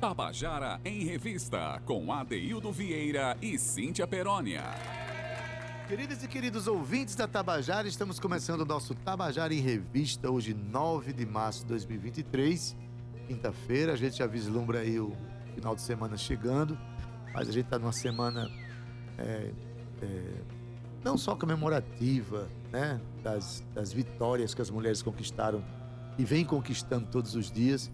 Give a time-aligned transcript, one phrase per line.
[0.00, 4.62] Tabajara em Revista, com Adeildo Vieira e Cíntia Perónia.
[5.86, 11.12] Queridas e queridos ouvintes da Tabajara, estamos começando o nosso Tabajara em Revista, hoje 9
[11.12, 12.74] de março de 2023,
[13.28, 13.92] quinta-feira.
[13.92, 15.14] A gente já vislumbra aí o
[15.54, 16.78] final de semana chegando,
[17.34, 18.50] mas a gente está numa semana
[19.18, 19.52] é,
[20.00, 20.42] é,
[21.04, 25.62] não só comemorativa, né, das, das vitórias que as mulheres conquistaram
[26.16, 27.90] e vêm conquistando todos os dias,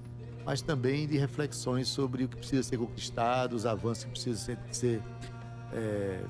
[0.46, 4.58] mas também de reflexões sobre o que precisa ser conquistado, os avanços que precisam ser,
[4.70, 5.02] ser
[5.72, 6.24] é,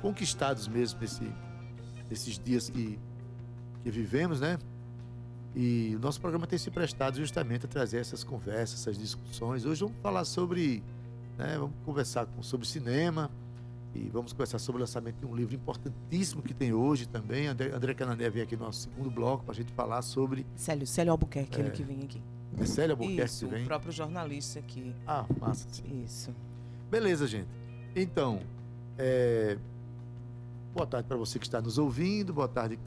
[0.00, 1.32] conquistados mesmo nesse,
[2.10, 2.98] nesses dias que,
[3.84, 4.58] que vivemos, né?
[5.54, 9.64] E o nosso programa tem se prestado justamente a trazer essas conversas, essas discussões.
[9.64, 10.82] Hoje vamos falar sobre,
[11.38, 13.30] né, vamos conversar com, sobre cinema
[13.94, 17.46] e vamos conversar sobre o lançamento de um livro importantíssimo que tem hoje também.
[17.46, 20.44] André, André Canané vem aqui no nosso segundo bloco para a gente falar sobre.
[20.56, 21.60] Célio, Célio Albuquerque, é.
[21.60, 22.20] ele que vem aqui.
[22.60, 23.62] É Célio Albuquerque Isso, vem?
[23.62, 24.94] o próprio jornalista aqui.
[25.06, 25.66] Ah, massa.
[25.70, 26.02] Sim.
[26.04, 26.34] Isso.
[26.90, 27.48] Beleza, gente.
[27.96, 28.40] Então,
[28.98, 29.56] é...
[30.74, 32.32] boa tarde para você que está nos ouvindo.
[32.32, 32.78] Boa tarde,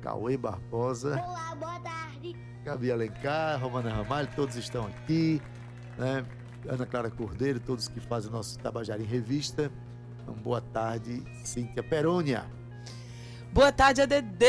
[0.00, 1.20] Cauê Barbosa.
[1.24, 2.36] Olá, boa tarde.
[2.64, 5.40] Gabi Alencar, Romana Ramalho, todos estão aqui.
[5.98, 6.24] Né?
[6.68, 9.70] Ana Clara Cordeiro, todos que fazem o nosso Tabajara em Revista.
[10.22, 12.46] Então, boa tarde, Cíntia Perônia.
[13.52, 14.44] Boa tarde, ADD!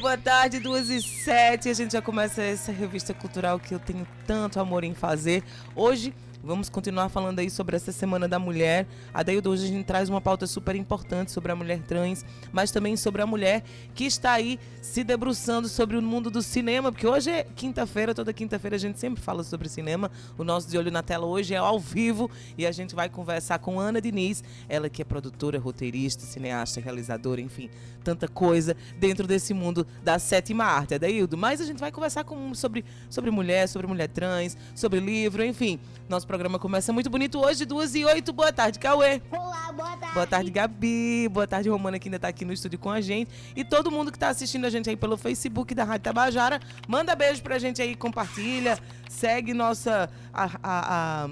[0.00, 1.68] Boa tarde, 2 e 7.
[1.68, 5.44] A gente já começa essa revista cultural que eu tenho tanto amor em fazer.
[5.76, 6.12] Hoje
[6.46, 8.86] Vamos continuar falando aí sobre essa Semana da Mulher.
[9.12, 12.70] A daí hoje a gente traz uma pauta super importante sobre a mulher trans, mas
[12.70, 13.64] também sobre a mulher
[13.96, 18.32] que está aí se debruçando sobre o mundo do cinema, porque hoje é quinta-feira, toda
[18.32, 20.08] quinta-feira a gente sempre fala sobre cinema.
[20.38, 23.58] O nosso De Olho na Tela hoje é ao vivo e a gente vai conversar
[23.58, 27.68] com Ana Diniz, ela que é produtora, roteirista, cineasta, realizadora, enfim,
[28.04, 31.36] tanta coisa dentro desse mundo da sétima arte, Adaildo.
[31.36, 35.80] Mas a gente vai conversar com, sobre, sobre mulher, sobre mulher trans, sobre livro, enfim.
[36.08, 38.30] Nosso programa começa muito bonito hoje, duas e oito.
[38.30, 39.22] Boa tarde, Cauê.
[39.30, 40.14] Olá, boa tarde.
[40.14, 41.30] Boa tarde, Gabi.
[41.30, 43.30] Boa tarde, Romana, que ainda tá aqui no estúdio com a gente.
[43.56, 46.60] E todo mundo que tá assistindo a gente aí pelo Facebook da Rádio Tabajara.
[46.86, 48.78] Manda beijo pra gente aí, compartilha.
[49.08, 50.10] Segue nossa.
[50.30, 51.28] A, a, a,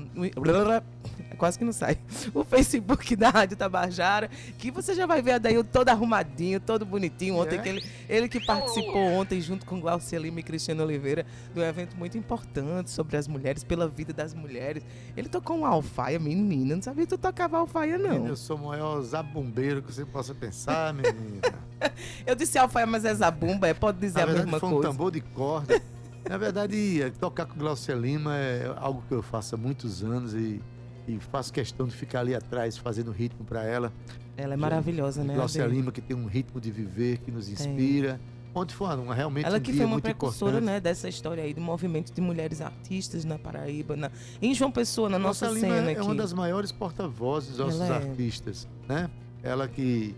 [1.34, 1.98] quase que não sai.
[2.32, 4.28] O Facebook da Rádio Tabajara,
[4.58, 7.36] que você já vai ver a daí todo arrumadinho, todo bonitinho.
[7.36, 7.62] Ontem, É?
[7.62, 11.62] que ele, ele que participou ontem, junto com Glaucia Lima e Cristiano Oliveira, de um
[11.62, 14.82] evento muito importante sobre as mulheres, pela vida das mulheres.
[15.16, 16.74] Ele tocou um alfaia, menina.
[16.76, 18.26] Não sabia que tu tocava alfaia, não.
[18.26, 21.42] Eu sou o maior zabumbeiro que você possa pensar, menina.
[22.26, 24.72] Eu disse alfaia, mas é zabumba, é, pode dizer Na a verdade, mesma foi um
[24.72, 24.88] coisa.
[24.88, 25.80] tambor de corda.
[26.28, 30.32] Na verdade, é, tocar com Glaucia Lima é algo que eu faço há muitos anos
[30.32, 30.58] e,
[31.06, 33.92] e faço questão de ficar ali atrás fazendo ritmo para ela.
[34.36, 35.34] Ela é maravilhosa, né?
[35.34, 35.66] Glaucia?
[35.66, 38.20] Lima, que tem um ritmo de viver que nos inspira.
[38.54, 40.72] Ontem foi uma, realmente Ela um que foi uma precursora, importante.
[40.74, 45.08] né, dessa história aí do movimento de mulheres artistas na Paraíba, na, em João Pessoa,
[45.08, 46.00] na nossa Lima cena é aqui.
[46.00, 47.92] uma das maiores porta-vozes dos nossos é.
[47.92, 49.10] artistas, né?
[49.42, 50.14] Ela que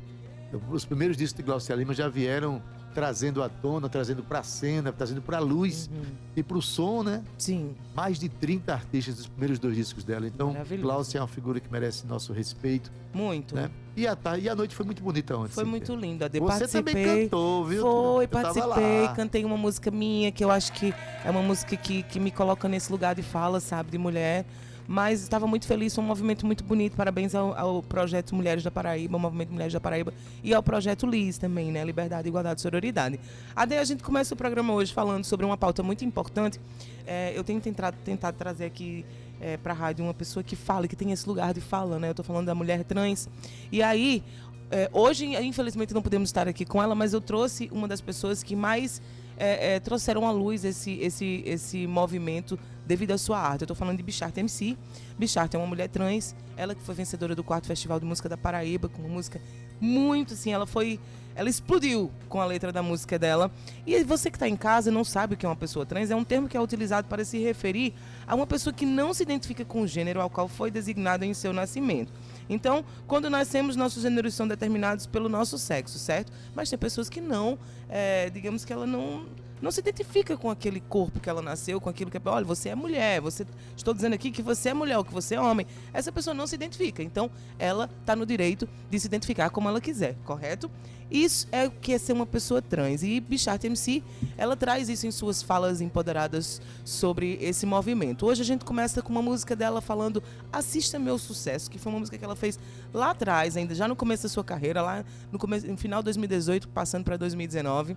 [0.70, 2.62] os primeiros discos de Glaucia Lima já vieram
[2.96, 6.02] trazendo à tona, trazendo para a cena, trazendo para a luz Uhum.
[6.34, 7.22] e para o som, né?
[7.36, 10.26] Sim, Mais de 30 artistas dos primeiros dois discos dela.
[10.26, 10.56] Então.
[10.80, 13.54] Glaucia é uma figura que merece nosso respeito, muito.
[13.54, 13.70] né?
[13.94, 15.52] E a, e a noite foi muito bonita ontem.
[15.52, 16.24] Foi muito lindo.
[16.24, 16.94] Ade, Você participei.
[17.04, 17.82] também cantou, viu?
[17.82, 22.02] Foi, Eu participei, cantei uma música minha, que eu acho que é uma música que,
[22.02, 24.46] que me coloca nesse lugar de fala, sabe, de mulher.
[24.86, 26.96] Mas estava muito feliz, foi um movimento muito bonito.
[26.96, 31.06] Parabéns ao, ao projeto Mulheres da Paraíba, ao Movimento Mulheres da Paraíba e ao projeto
[31.06, 31.84] LIS também, né?
[31.84, 33.20] Liberdade, Igualdade e Sororidade.
[33.54, 36.60] Ade, a gente começa o programa hoje falando sobre uma pauta muito importante.
[37.06, 39.04] É, eu tenho tentado, tentado trazer aqui
[39.40, 42.08] é, para a rádio uma pessoa que fala, que tem esse lugar de fala, né?
[42.08, 43.28] Eu estou falando da mulher trans.
[43.70, 44.22] E aí,
[44.70, 48.42] é, hoje, infelizmente, não podemos estar aqui com ela, mas eu trouxe uma das pessoas
[48.42, 49.00] que mais
[49.36, 53.62] é, é, trouxeram à luz esse, esse, esse movimento devido à sua arte.
[53.62, 54.76] Eu estou falando de Bicharte MC.
[55.18, 58.36] Bicharte é uma mulher trans, ela que foi vencedora do quarto Festival de Música da
[58.36, 59.40] Paraíba, com uma música
[59.80, 60.98] muito assim, ela foi.
[61.34, 63.50] Ela explodiu com a letra da música dela.
[63.86, 66.16] E você que está em casa não sabe o que é uma pessoa trans, é
[66.16, 67.92] um termo que é utilizado para se referir
[68.26, 71.34] a uma pessoa que não se identifica com o gênero ao qual foi designada em
[71.34, 72.10] seu nascimento.
[72.48, 76.32] Então, quando nascemos, nossos gêneros são determinados pelo nosso sexo, certo?
[76.54, 79.26] Mas tem pessoas que não, é, digamos que ela não,
[79.60, 82.20] não se identifica com aquele corpo que ela nasceu, com aquilo que é.
[82.24, 83.46] Olha, você é mulher, você.
[83.76, 85.66] Estou dizendo aqui que você é mulher ou que você é homem.
[85.92, 87.02] Essa pessoa não se identifica.
[87.02, 90.70] Então, ela está no direito de se identificar como ela quiser, correto?
[91.10, 93.02] Isso é o que é ser uma pessoa trans.
[93.02, 94.02] E Bichart MC,
[94.36, 98.26] ela traz isso em suas falas empoderadas sobre esse movimento.
[98.26, 100.22] Hoje a gente começa com uma música dela falando
[100.52, 102.58] Assista Meu Sucesso, que foi uma música que ela fez
[102.92, 106.06] lá atrás, ainda já no começo da sua carreira, lá no, começo, no final de
[106.06, 107.96] 2018, passando para 2019.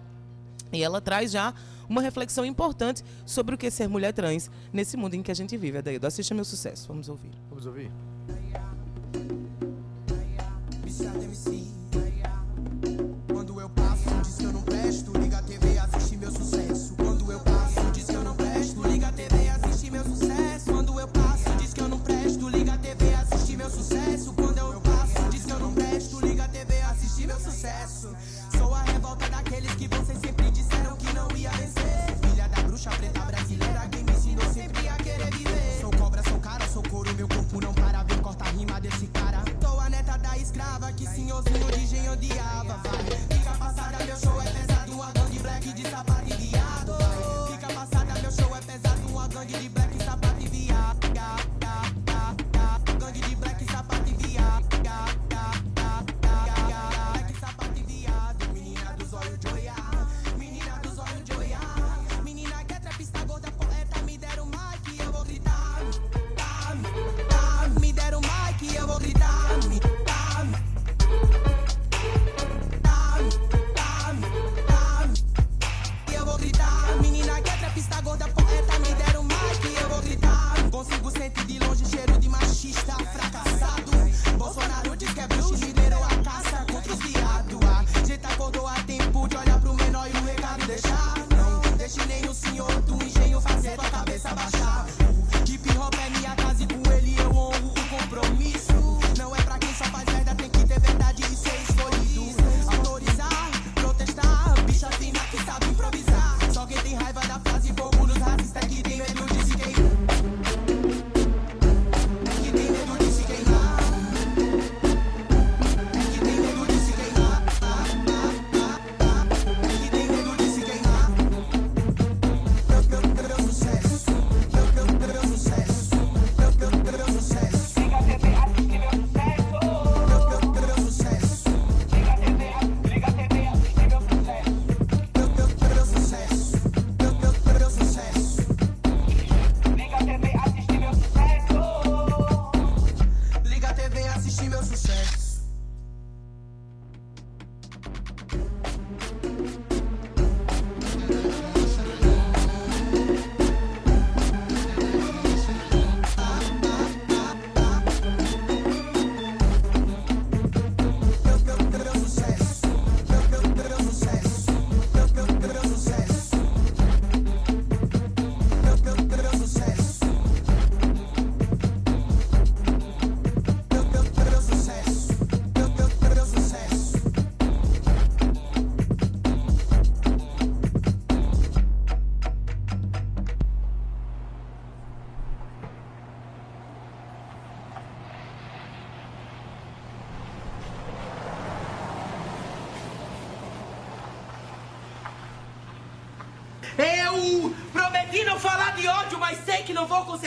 [0.71, 1.53] E ela traz já
[1.89, 5.35] uma reflexão importante sobre o que é ser mulher trans nesse mundo em que a
[5.35, 5.79] gente vive.
[5.79, 6.87] Adaildo, assista meu sucesso.
[6.87, 7.31] Vamos ouvir.
[7.49, 7.91] Vamos ouvir.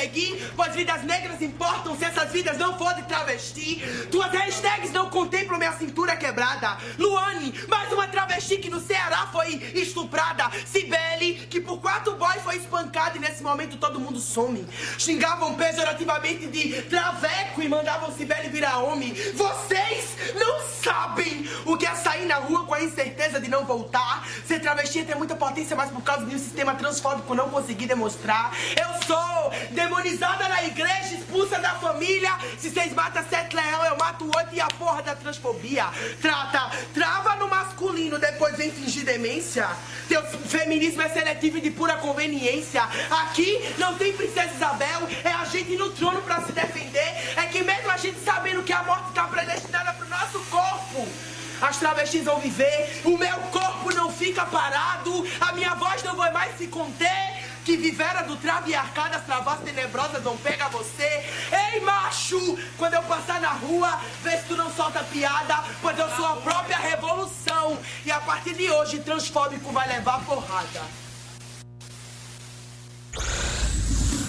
[0.03, 3.81] Conseguir, pois vidas negras importam se essas vidas não forem travesti.
[4.11, 6.77] Tuas hashtags não contemplam minha cintura quebrada.
[6.99, 10.51] Luane, mais uma travesti que no Ceará foi estuprada.
[10.67, 12.57] Cibele, que por quatro boys foi
[13.15, 14.67] e nesse momento todo mundo some.
[14.99, 19.13] Xingavam pejorativamente de traveco e mandavam Cibele virar homem.
[19.35, 24.27] Vocês não sabem o que é sair na rua com a incerteza de não voltar.
[24.47, 28.53] Ser travesti ter muita potência, mas por causa de um sistema transfóbico não consegui demonstrar.
[28.77, 32.31] Eu sou demonizada na igreja, expulsa da família.
[32.59, 35.87] Se vocês matam sete leão, eu mato oito e a porra da transfobia.
[36.21, 39.69] Trata, trava no masculino, depois vem fingir demência.
[40.09, 42.83] Teu feminismo é seletivo e de pura conveniência.
[43.11, 47.35] Aqui não tem princesa Isabel, é a gente no trono pra se defender.
[47.37, 51.09] É que mesmo a gente sabendo que a morte tá predestinada pro nosso corpo.
[51.61, 56.33] As travestis vão viver, o meu corpo não fica parado, a minha voz não vai
[56.33, 57.43] mais se conter.
[57.65, 61.25] Que vivera do traviarcado, as travas tenebrosas vão pegar você.
[61.73, 66.11] Ei, macho, quando eu passar na rua, vê se tu não solta piada, pois eu
[66.17, 67.79] sou a própria revolução.
[68.05, 71.02] E a partir de hoje, transfóbico vai levar porrada.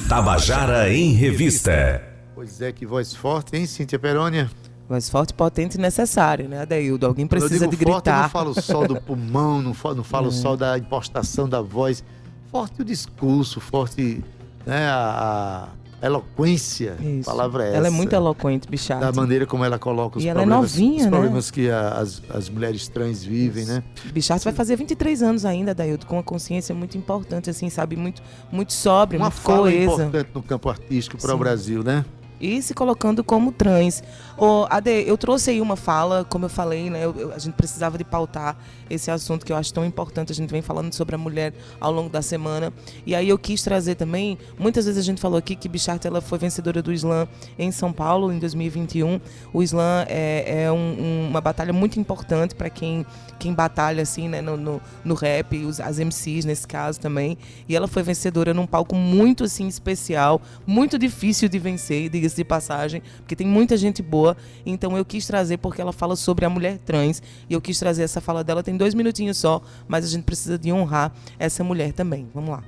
[0.07, 2.01] Tabajara em Revista.
[2.35, 4.49] Pois é, que voz forte, hein, Cíntia Perônia?
[4.89, 7.05] Voz forte, potente e necessário, né, Adeildo?
[7.05, 8.23] Alguém precisa eu digo de forte, eu gritar.
[8.23, 12.03] não falo só do pulmão, não falo, não falo só da impostação da voz.
[12.51, 14.23] Forte o discurso, forte
[14.65, 16.95] né, a, a- eloquência.
[16.99, 17.25] Isso.
[17.25, 17.77] Palavra é essa.
[17.77, 19.05] Ela é muito eloquente, bichata.
[19.05, 21.09] Da maneira como ela coloca os E ela é problemas, novinha, os né?
[21.09, 23.83] problemas que a- as, as mulheres trans vivem, né?
[24.13, 27.95] Bicharte vai fazer 23 anos ainda, Daildo, com uma consciência muito importante, assim, sabe?
[27.95, 29.83] Muito, muito sóbria, Uma muito fala coesa.
[29.93, 31.37] importante no campo artístico para o.
[31.37, 32.03] Brasil, né?
[32.43, 34.03] E se colocando como trans.
[34.37, 37.05] Ô, Ade, eu trouxe aí uma fala, como eu falei, né?
[37.05, 38.57] eu- eu- a gente precisava de pautar
[38.89, 40.33] esse assunto que eu acho tão importante.
[40.33, 42.73] A gente vem falando sobre a mulher ao longo da semana.
[43.05, 44.37] E aí eu quis trazer também.
[44.59, 47.93] Muitas vezes a gente falou aqui que Bicharte ela foi vencedora do Slam em São
[47.93, 49.21] Paulo em 2021.
[49.53, 53.05] O Slam é, é um- um- uma batalha muito importante para quem,
[53.39, 57.37] quem batalha assim, né, no, no, no rap, os, as MCs nesse caso também.
[57.69, 62.43] E ela foi vencedora num palco muito assim especial, muito difícil de vencer, diga-se de
[62.43, 64.35] passagem, porque tem muita gente boa.
[64.65, 68.03] Então eu quis trazer porque ela fala sobre a mulher trans e eu quis trazer
[68.03, 68.63] essa fala dela.
[68.63, 72.29] Tem dois minutinhos só, mas a gente precisa de honrar essa mulher também.
[72.33, 72.63] Vamos lá.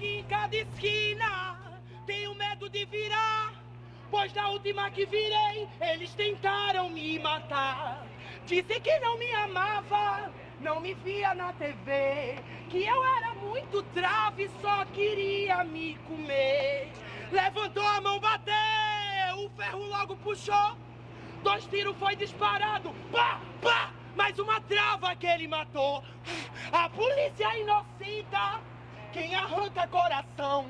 [0.00, 1.58] Em cada esquina
[2.06, 3.54] tenho medo de virar.
[4.10, 8.06] Pois na última que virei, eles tentaram me matar.
[8.46, 12.38] Disse que não me amava, não me via na TV.
[12.70, 16.90] Que eu era muito trave e só queria me comer.
[17.30, 20.76] Levantou a mão, bateu, o ferro logo puxou.
[21.42, 26.02] Dois tiros foi disparado, pá, pá, mais uma trava que ele matou.
[26.72, 28.60] A polícia inocenta,
[29.12, 30.66] quem arranca coração.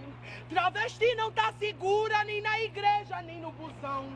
[0.51, 4.09] Travesti não tá segura nem na igreja, nem no busão.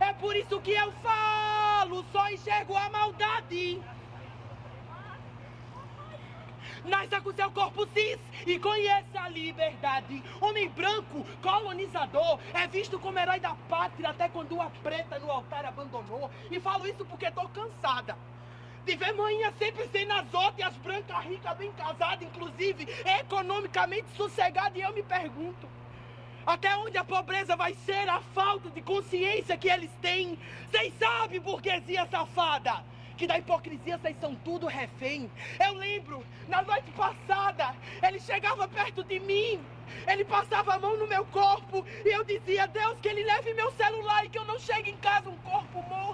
[0.00, 3.80] É por isso que eu falo, só enxergo a maldade.
[6.84, 10.22] Nasça com seu corpo cis e conheça a liberdade.
[10.40, 15.64] Homem branco, colonizador, é visto como herói da pátria até quando a preta no altar
[15.66, 16.30] abandonou.
[16.50, 18.16] E falo isso porque tô cansada.
[18.84, 22.88] De ver manhã sempre sendo as outras as brancas ricas bem casadas, inclusive
[23.20, 24.76] economicamente sossegada.
[24.78, 25.68] E eu me pergunto,
[26.46, 30.38] até onde a pobreza vai ser a falta de consciência que eles têm?
[30.70, 32.82] Vocês sabem, burguesia safada,
[33.20, 35.30] que da hipocrisia vocês são tudo refém.
[35.62, 39.60] Eu lembro, na noite passada, ele chegava perto de mim,
[40.08, 43.70] ele passava a mão no meu corpo e eu dizia, Deus, que ele leve meu
[43.72, 46.09] celular e que eu não chegue em casa um corpo morto.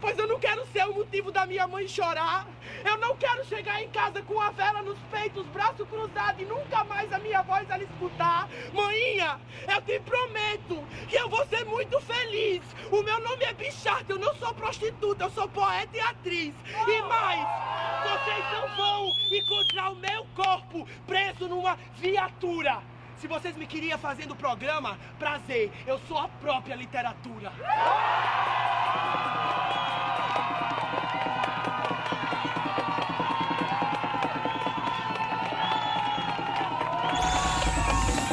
[0.00, 2.46] Pois eu não quero ser o motivo da minha mãe chorar.
[2.84, 6.82] Eu não quero chegar em casa com a vela nos peitos, braço cruzado e nunca
[6.84, 8.48] mais a minha voz ela escutar.
[8.72, 9.38] Mãinha,
[9.68, 12.62] eu te prometo que eu vou ser muito feliz.
[12.90, 16.54] O meu nome é Bicharte, eu não sou prostituta, eu sou poeta e atriz.
[16.64, 17.46] E mais,
[18.02, 22.82] vocês não vão encontrar o meu corpo preso numa viatura.
[23.18, 27.52] Se vocês me queriam fazendo o programa, prazer, eu sou a própria literatura.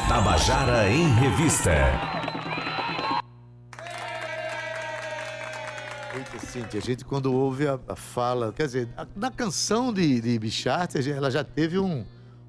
[0.08, 1.70] Tabajara em Revista.
[6.14, 6.36] Eita,
[6.76, 10.38] a gente quando ouve a, a fala, quer dizer, a- na canção de, de
[11.02, 12.04] gente- ela já teve um,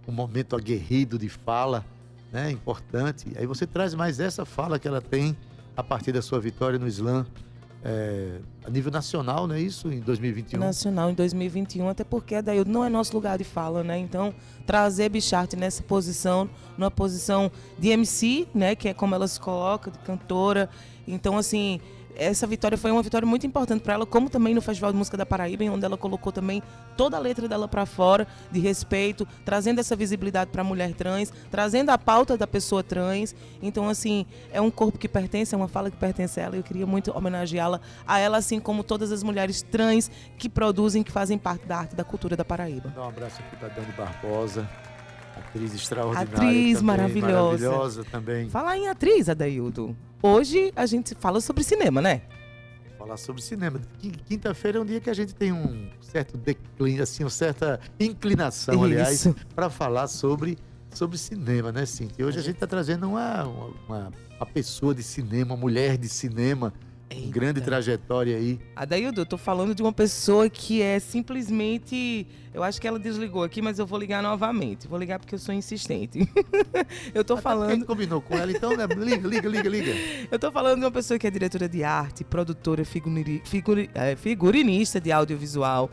[0.08, 1.86] um momento aguerrido de fala,
[2.32, 3.32] né, importante.
[3.38, 5.36] Aí você traz mais essa fala que ela tem
[5.76, 7.26] a partir da sua vitória no slam
[7.84, 9.92] é, a nível nacional, não é isso?
[9.92, 10.60] Em 2021.
[10.60, 13.98] Nacional em 2021, até porque a Daildo não é nosso lugar de fala, né?
[13.98, 14.34] Então,
[14.66, 18.76] trazer Bicharte nessa posição, numa posição de MC, né?
[18.76, 20.70] Que é como ela se coloca, de cantora.
[21.08, 21.80] Então, assim,
[22.20, 25.16] essa vitória foi uma vitória muito importante para ela, como também no Festival de Música
[25.16, 26.62] da Paraíba, em onde ela colocou também
[26.98, 31.32] toda a letra dela para fora, de respeito, trazendo essa visibilidade para a mulher trans,
[31.50, 33.34] trazendo a pauta da pessoa trans.
[33.62, 36.56] Então, assim, é um corpo que pertence, é uma fala que pertence a ela.
[36.58, 41.12] Eu queria muito homenageá-la a ela, assim como todas as mulheres trans que produzem, que
[41.12, 42.92] fazem parte da arte e da cultura da Paraíba.
[42.94, 44.70] Dá um abraço aqui para Dani Barbosa,
[45.38, 46.34] atriz extraordinária.
[46.34, 47.70] Atriz também, maravilhosa.
[47.70, 48.50] Maravilhosa também.
[48.50, 49.96] Falar em atriz, Adaildo.
[50.22, 52.22] Hoje a gente fala sobre cinema, né?
[52.98, 53.80] falar sobre cinema.
[54.00, 57.80] Quin- Quinta-feira é um dia que a gente tem um certo declínio, assim, uma certa
[57.98, 59.34] inclinação, aliás, Isso.
[59.56, 60.58] para falar sobre,
[60.94, 62.16] sobre cinema, né, Cintia?
[62.20, 66.10] E hoje a gente está trazendo uma, uma- uma pessoa de cinema, uma mulher de
[66.10, 66.74] cinema,
[67.12, 68.60] com grande trajetória aí.
[68.76, 72.28] Adaildo, eu tô falando de uma pessoa que é simplesmente.
[72.54, 74.88] Eu acho que ela desligou aqui, mas eu vou ligar novamente.
[74.88, 76.20] Vou ligar porque eu sou insistente.
[77.14, 77.72] eu tô Até a falando.
[77.72, 78.86] gente combinou com ela, então, né?
[78.98, 79.92] Liga, liga, liga, liga.
[80.32, 84.16] Eu tô falando de uma pessoa que é diretora de arte, produtora, figuri- figuri- é,
[84.16, 85.90] figurinista de audiovisual,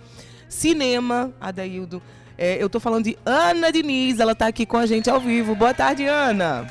[0.49, 2.03] cinema, Adaildo.
[2.39, 5.55] É, eu tô falando de Ana Diniz, ela tá aqui com a gente ao vivo.
[5.55, 6.67] Boa tarde, Ana.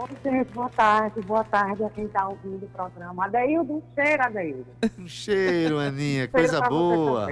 [0.00, 1.20] Oi, gente, boa tarde.
[1.20, 3.26] Boa tarde a quem está ouvindo o programa.
[3.26, 4.66] Adeildo, um cheiro, Adeildo.
[4.98, 7.28] Um cheiro, Aninha, Cheiro coisa boa.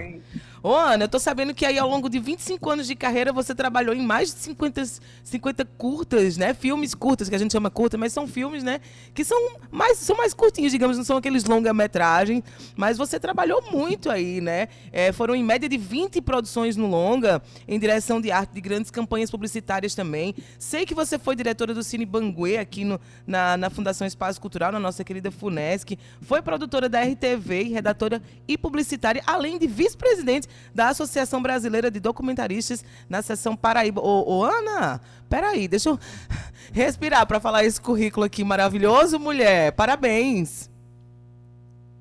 [0.60, 3.54] Ô, Ana, eu tô sabendo que aí ao longo de 25 anos de carreira você
[3.54, 4.82] trabalhou em mais de 50,
[5.22, 6.52] 50 curtas, né?
[6.52, 8.80] Filmes curtas, que a gente chama curta, mas são filmes, né?
[9.14, 9.38] Que são
[9.70, 12.42] mais, são mais curtinhos, digamos, não são aqueles longa-metragem.
[12.76, 14.66] Mas você trabalhou muito aí, né?
[14.90, 18.90] É, foram em média de 20 produções no longa, em direção de arte, de grandes
[18.90, 20.34] campanhas publicitárias também.
[20.58, 24.72] Sei que você foi diretora do Cine Banguê aqui no, na, na Fundação Espaço Cultural,
[24.72, 25.96] na nossa querida FUNESC.
[26.20, 32.84] Foi produtora da RTV, redatora e publicitária, além de vice-presidente da Associação Brasileira de Documentaristas
[33.08, 34.00] na seção Paraíba.
[34.00, 35.98] Ô, ô Ana, peraí, deixa eu
[36.72, 39.72] respirar para falar esse currículo aqui maravilhoso, mulher.
[39.72, 40.70] Parabéns.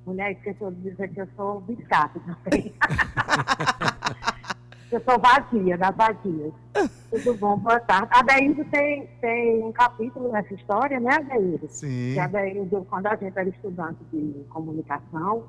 [0.08, 2.74] Mulher, esqueceu de dizer que eu sou biscata também.
[4.90, 6.54] eu sou vadia, das vadias.
[7.12, 8.08] Tudo bom, boa tarde.
[8.12, 11.68] A Deildo tem, tem um capítulo nessa história, né, Deildo?
[11.70, 12.14] Sim.
[12.14, 15.44] Que a Deildo, quando a gente era estudante de comunicação,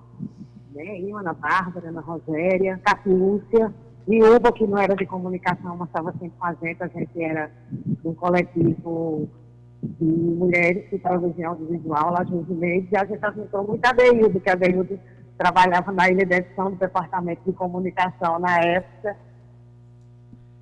[0.74, 3.72] né, eu, Ana Bárbara, Ana Roséria, Catiúcia,
[4.06, 7.22] e Uba, que não era de comunicação, mas estava sempre com a gente, a gente
[7.22, 7.50] era
[8.04, 9.28] um coletivo
[9.82, 14.40] de mulheres que produziam audiovisual lá junto Mendes, e a gente assentou muito a Deildo,
[14.40, 14.98] que a Deildo
[15.36, 19.16] trabalhava na ilha de edição do departamento de comunicação na época.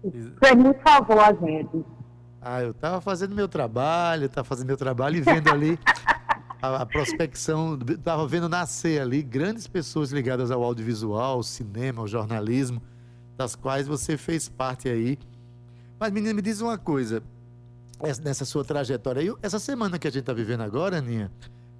[0.02, 1.84] Fez muito favor a gente.
[2.42, 5.78] Ah, eu tava fazendo meu trabalho, tava fazendo meu trabalho e vendo ali
[6.60, 12.06] a, a prospecção, tava vendo nascer ali grandes pessoas ligadas ao audiovisual, ao cinema, ao
[12.08, 12.80] jornalismo,
[13.36, 15.18] das quais você fez parte aí.
[15.98, 17.22] Mas, menina, me diz uma coisa,
[18.00, 21.30] essa- nessa sua trajetória aí, essa semana que a gente está vivendo agora, Aninha,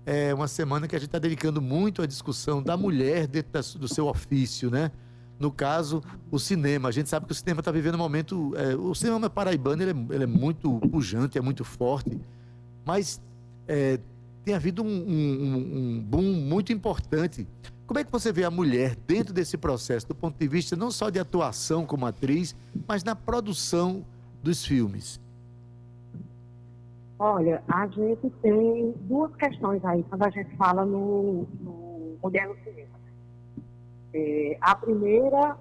[0.05, 3.61] é uma semana que a gente está dedicando muito à discussão da mulher dentro da
[3.79, 4.91] do seu ofício, né?
[5.39, 6.89] No caso, o cinema.
[6.89, 8.55] A gente sabe que o cinema está vivendo um momento.
[8.57, 12.19] é, o cinema paraibano ele é, ele é muito pujante, é muito forte,
[12.87, 13.21] mas
[13.69, 13.99] é,
[14.47, 17.45] tem havido um, um- um boom muito importante.
[17.85, 20.89] Como é que você vê a mulher dentro desse processo, do ponto de vista não
[20.89, 22.55] só de atuação como atriz,
[22.87, 24.05] mas na produção
[24.45, 25.21] dos filmes?
[27.19, 32.55] Olha, a gente tem duas questões aí quando a gente fala no, no Mulher no
[32.63, 32.95] Cinema.
[34.15, 35.57] É, a primeira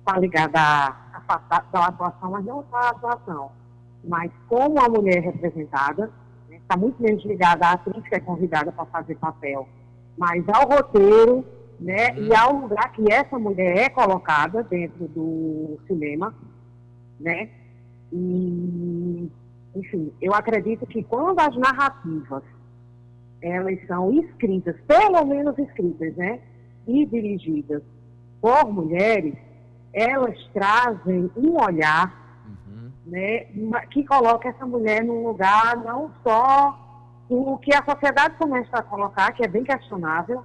[0.00, 3.52] está ligada à, à da atuação, mas não só à atuação,
[4.02, 6.10] mas como a mulher é representada,
[6.68, 9.66] está muito menos ligada à atriz que é convidada para fazer papel,
[10.18, 11.42] mas ao roteiro,
[11.80, 16.34] né, e ao lugar que essa mulher é colocada dentro do cinema,
[17.18, 17.48] né,
[18.12, 19.30] e
[19.74, 22.42] enfim, eu acredito que quando as narrativas
[23.40, 26.40] elas são escritas, pelo menos escritas, né,
[26.86, 27.82] e dirigidas
[28.42, 29.34] por mulheres,
[29.92, 32.27] elas trazem um olhar,
[33.08, 33.46] né,
[33.90, 36.78] que coloca essa mulher num lugar não só
[37.28, 40.44] o que a sociedade começa a colocar, que é bem questionável,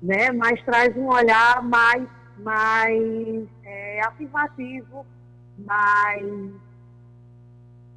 [0.00, 2.06] né, mas traz um olhar mais,
[2.38, 5.04] mais é, afirmativo,
[5.58, 6.52] mais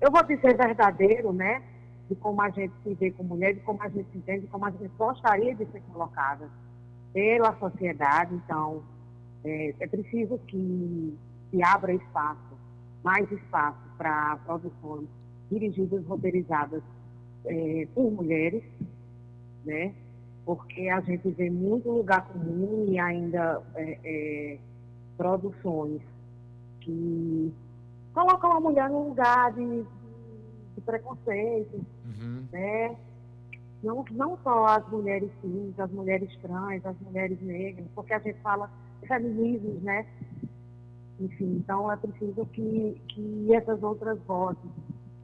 [0.01, 1.61] eu vou dizer verdadeiro, né?
[2.09, 4.47] De como a gente se vê como mulher, de como a gente se entende, de
[4.47, 6.49] como a gente gostaria de ser colocada
[7.13, 8.33] pela sociedade.
[8.33, 8.81] Então,
[9.43, 11.17] é, é preciso que
[11.51, 12.50] se abra espaço,
[13.03, 15.07] mais espaço para produções
[15.49, 16.83] dirigidas, roteirizadas
[17.45, 18.63] é, por mulheres,
[19.65, 19.93] né?
[20.45, 24.57] Porque a gente vê muito lugar comum e ainda é, é,
[25.17, 26.01] produções
[26.81, 27.53] que
[28.13, 29.83] colocam a mulher num lugar de,
[30.75, 31.85] de preconceito,
[32.51, 32.95] né?
[33.83, 38.39] Não, não só as mulheres cis, as mulheres trans, as mulheres negras, porque a gente
[38.41, 38.69] fala
[39.07, 40.05] feminismos, né?
[41.21, 44.57] Enfim, então é preciso que, que essas outras vozes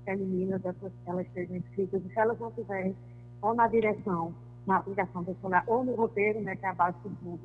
[0.06, 2.96] femininas, essas, elas sejam escritas, e se elas não tiverem
[3.42, 4.34] ou na direção,
[4.66, 7.42] na aplicação desse olhar, ou no roteiro, né, que é a base de tudo,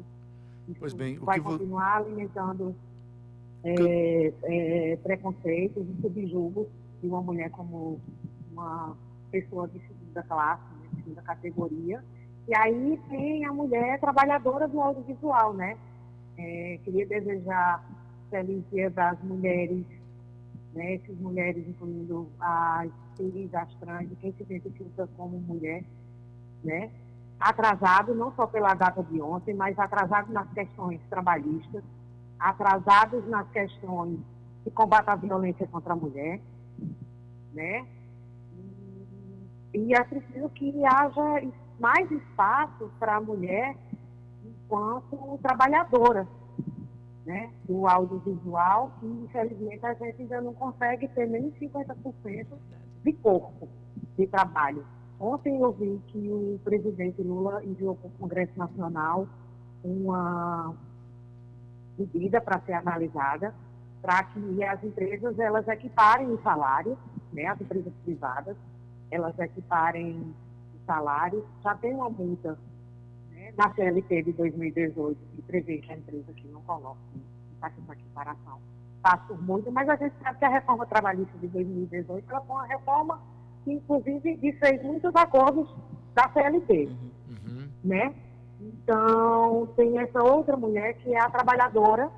[0.69, 2.75] isso Pois bem, o vai que continuar alimentando
[3.65, 6.67] é, é, preconceitos e subjugos
[7.01, 7.99] de uma mulher como
[8.53, 8.95] uma
[9.31, 12.05] pessoa de segunda classe, né, de segunda categoria.
[12.49, 15.79] E aí tem a mulher trabalhadora do audiovisual, né?
[16.37, 17.85] É, queria desejar
[18.71, 19.85] dia das mulheres,
[20.75, 20.95] né?
[20.95, 25.85] Essas mulheres, incluindo as cis, as trans, quem se identifica como mulher,
[26.65, 26.91] né?
[27.39, 31.83] Atrasado não só pela data de ontem, mas atrasado nas questões trabalhistas,
[32.39, 34.19] atrasados nas questões
[34.65, 36.41] de combate à violência contra a mulher,
[37.53, 37.87] né?
[39.75, 41.43] E é preciso que haja
[41.81, 43.77] mais espaço para a mulher
[44.45, 46.27] enquanto trabalhadora,
[47.25, 47.51] né?
[47.65, 52.47] Do audiovisual, que infelizmente a gente ainda não consegue ter nem 50%
[53.05, 53.69] de corpo
[54.17, 54.85] de trabalho.
[55.19, 59.29] Ontem eu vi que o presidente Lula enviou para o Congresso Nacional
[59.85, 60.75] uma
[61.97, 63.55] medida para ser analisada,
[64.01, 66.99] para que as empresas elas equiparem o salário,
[67.33, 68.57] né, as empresas privadas,
[69.11, 70.35] elas equiparem
[70.75, 71.47] o salário.
[71.63, 72.59] Já tem uma multa
[73.57, 77.01] na CLT de 2018 que prevê que a empresa que não coloque
[77.61, 78.59] faça essa equiparação
[79.03, 82.57] passa por muito, mas a gente sabe que a reforma trabalhista de 2018 ela foi
[82.57, 83.21] uma reforma
[83.65, 85.69] que, inclusive, desfez muitos acordos
[86.15, 86.89] da CLT,
[87.29, 87.69] Uhum.
[87.83, 88.15] né?
[88.61, 92.11] Então, tem essa outra mulher que é a trabalhadora,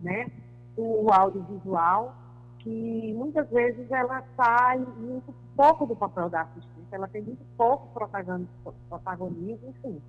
[0.00, 0.30] né,
[0.76, 2.14] do audiovisual,
[2.58, 7.88] que muitas vezes ela sai muito pouco do papel da assistência, ela tem muito pouco
[7.94, 8.46] protagon-
[8.88, 10.00] protagonismo, enfim.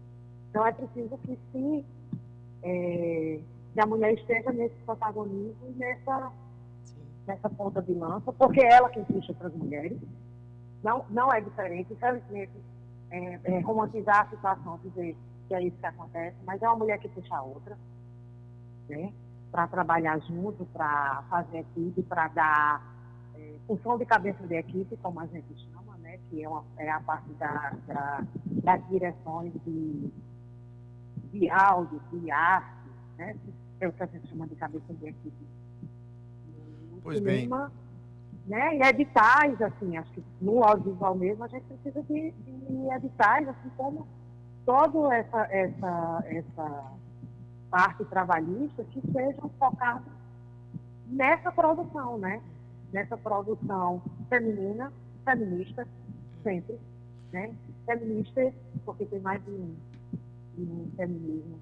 [0.50, 1.86] Então, é preciso que se,
[2.64, 3.40] eh,
[3.74, 6.32] que a mulher esteja nesse protagonismo e nessa,
[7.28, 9.98] nessa ponta de lança, porque é ela quem puxa para as mulheres.
[10.84, 12.52] Não, não é diferente, infelizmente,
[13.12, 15.16] é, é, romantizar a situação, dizer
[15.48, 17.78] que é isso que acontece, mas é uma mulher que puxa a outra,
[18.88, 19.14] né?
[19.52, 22.96] Para trabalhar junto, para fazer equipe, para dar
[23.36, 26.20] é, função de cabeça de equipe, como a gente chama, né?
[26.30, 28.24] Que é, uma, é a parte da, da,
[28.64, 30.12] das direções de,
[31.32, 33.36] de áudio, de arte, né?
[33.80, 35.48] É o que a gente chama de cabeça de equipe.
[37.02, 37.44] Pois bem.
[37.44, 37.72] cinema,
[38.46, 38.78] né?
[38.78, 43.70] E editais, assim, acho que no audiovisual mesmo a gente precisa de, de editais, assim
[43.78, 44.08] como
[44.66, 46.92] toda essa, essa, essa
[47.70, 50.12] parte trabalhista que sejam focados
[51.08, 52.42] nessa produção, né?
[52.92, 54.92] Nessa produção feminina,
[55.24, 55.88] feminista,
[56.44, 56.80] sempre,
[57.32, 57.54] né?
[57.86, 58.54] Feminista,
[58.86, 59.76] porque tem mais de um,
[60.64, 61.60] um feminismo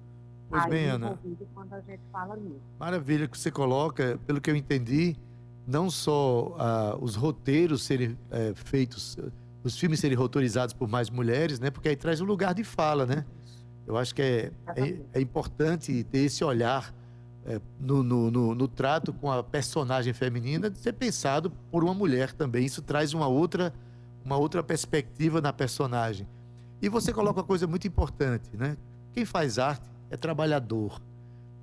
[0.50, 1.18] Pois aí bem, Ana.
[1.54, 2.60] quando a gente fala nisso.
[2.80, 5.14] Maravilha que você coloca, pelo que eu entendi,
[5.66, 9.18] não só ah, os roteiros serem eh, feitos,
[9.62, 11.70] os filmes serem roteirizados por mais mulheres, né?
[11.70, 13.26] Porque aí traz um lugar de fala, né?
[13.86, 16.94] Eu acho que é, é, é importante ter esse olhar
[17.44, 21.92] eh, no, no, no- no trato com a personagem feminina de ser pensado por uma
[21.92, 22.64] mulher também.
[22.64, 23.70] Isso traz uma outra,
[24.24, 26.26] uma outra perspectiva na personagem.
[26.80, 28.76] E você coloca uma coisa muito importante, né?
[29.12, 31.00] Quem faz arte é trabalhador.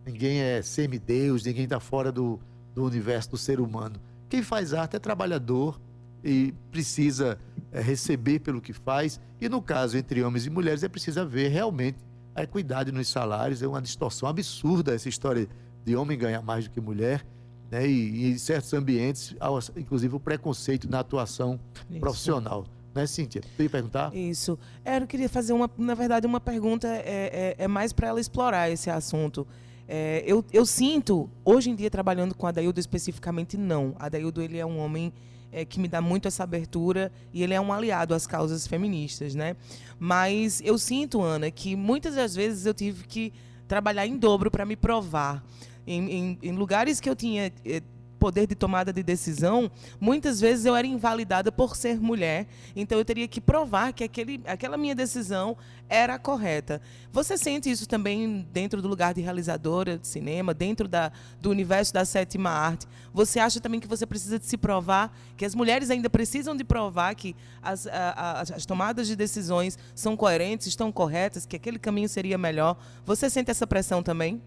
[0.05, 2.39] Ninguém é semideus, ninguém está fora do,
[2.73, 3.95] do universo do ser humano.
[4.29, 5.79] Quem faz arte é trabalhador
[6.23, 7.39] e precisa
[7.71, 9.19] eh, receber pelo que faz.
[9.39, 11.97] E no caso entre homens e mulheres, é preciso haver realmente
[12.35, 13.61] a equidade nos salários.
[13.61, 15.47] É uma distorção absurda essa história
[15.85, 17.25] de homem ganhar mais do que mulher.
[17.71, 17.87] Né?
[17.87, 19.49] E, e em certos ambientes, há,
[19.79, 21.99] inclusive, o preconceito na atuação Isso.
[21.99, 22.65] profissional.
[22.95, 23.41] Né, Cíntia?
[23.57, 24.15] Tu perguntar?
[24.15, 24.57] Isso.
[24.85, 28.21] É, Eu queria fazer uma, na verdade, uma pergunta é, é, é mais para ela
[28.21, 29.45] explorar esse assunto.
[29.87, 33.93] É, eu, eu sinto, hoje em dia, trabalhando com a Daildo especificamente, não.
[33.99, 35.11] A Daildo, ele é um homem
[35.51, 39.35] é, que me dá muito essa abertura e ele é um aliado às causas feministas,
[39.35, 39.57] né?
[39.99, 43.33] Mas eu sinto, Ana, que muitas das vezes eu tive que
[43.67, 45.43] trabalhar em dobro para me provar.
[45.87, 47.81] Em, em- em lugares que eu tinha eh,
[48.25, 49.69] poder de tomada de decisão,
[50.01, 54.41] muitas vezes eu era invalidada por ser mulher, então eu teria que provar que aquele,
[54.47, 55.55] aquela minha decisão
[55.87, 56.81] era correta.
[57.11, 61.93] Você sente isso também dentro do lugar de realizadora de cinema, dentro da, do universo
[61.93, 62.87] da sétima arte?
[63.13, 66.63] Você acha também que você precisa de se provar, que as mulheres ainda precisam de
[66.63, 72.09] provar que as, as- as tomadas de decisões são coerentes, estão corretas, que aquele caminho
[72.09, 72.75] seria melhor?
[73.05, 74.41] Você sente essa pressão também?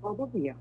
[0.00, 0.56] todo dia.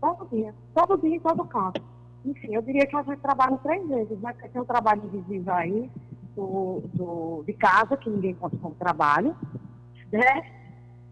[0.00, 0.54] Todo dia.
[0.74, 1.82] Todo dia em todo canto.
[2.24, 4.32] Enfim, eu diria que a gente trabalha três vezes, né?
[4.32, 5.90] Porque tem o trabalho invisível aí,
[6.34, 9.34] do, do, de casa, que ninguém conta como trabalho,
[10.12, 10.52] né?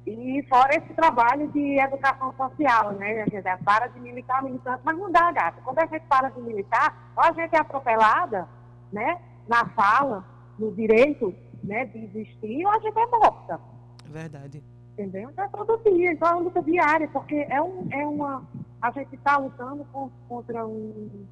[0.07, 3.23] E fora esse trabalho de educação social, né?
[3.23, 5.63] A gente é para de militar, militante, mas não dá, gata.
[5.63, 8.47] Quando a gente para de militar, a gente é atropelada,
[8.93, 9.19] né?
[9.49, 10.25] Na fala,
[10.59, 13.61] no direito né, de existir, ou a gente é morta
[14.07, 14.63] Verdade.
[14.93, 15.31] entendeu?
[15.31, 18.47] Então é todo dia, então é uma luta diária, porque é, um, é uma.
[18.85, 21.25] A gente está lutando con- contra um,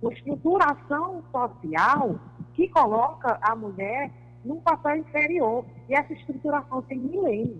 [0.00, 2.20] uma estruturação social
[2.54, 4.12] que coloca a mulher
[4.44, 5.64] num papel inferior.
[5.88, 7.58] E essa estruturação tem milênios.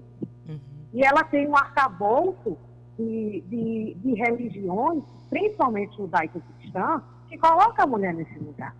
[0.48, 0.60] Uhum.
[0.92, 2.56] E ela tem um arcabouço
[2.96, 8.76] de, de, de religiões, principalmente judaico-cristã, que coloca a mulher nesse lugar.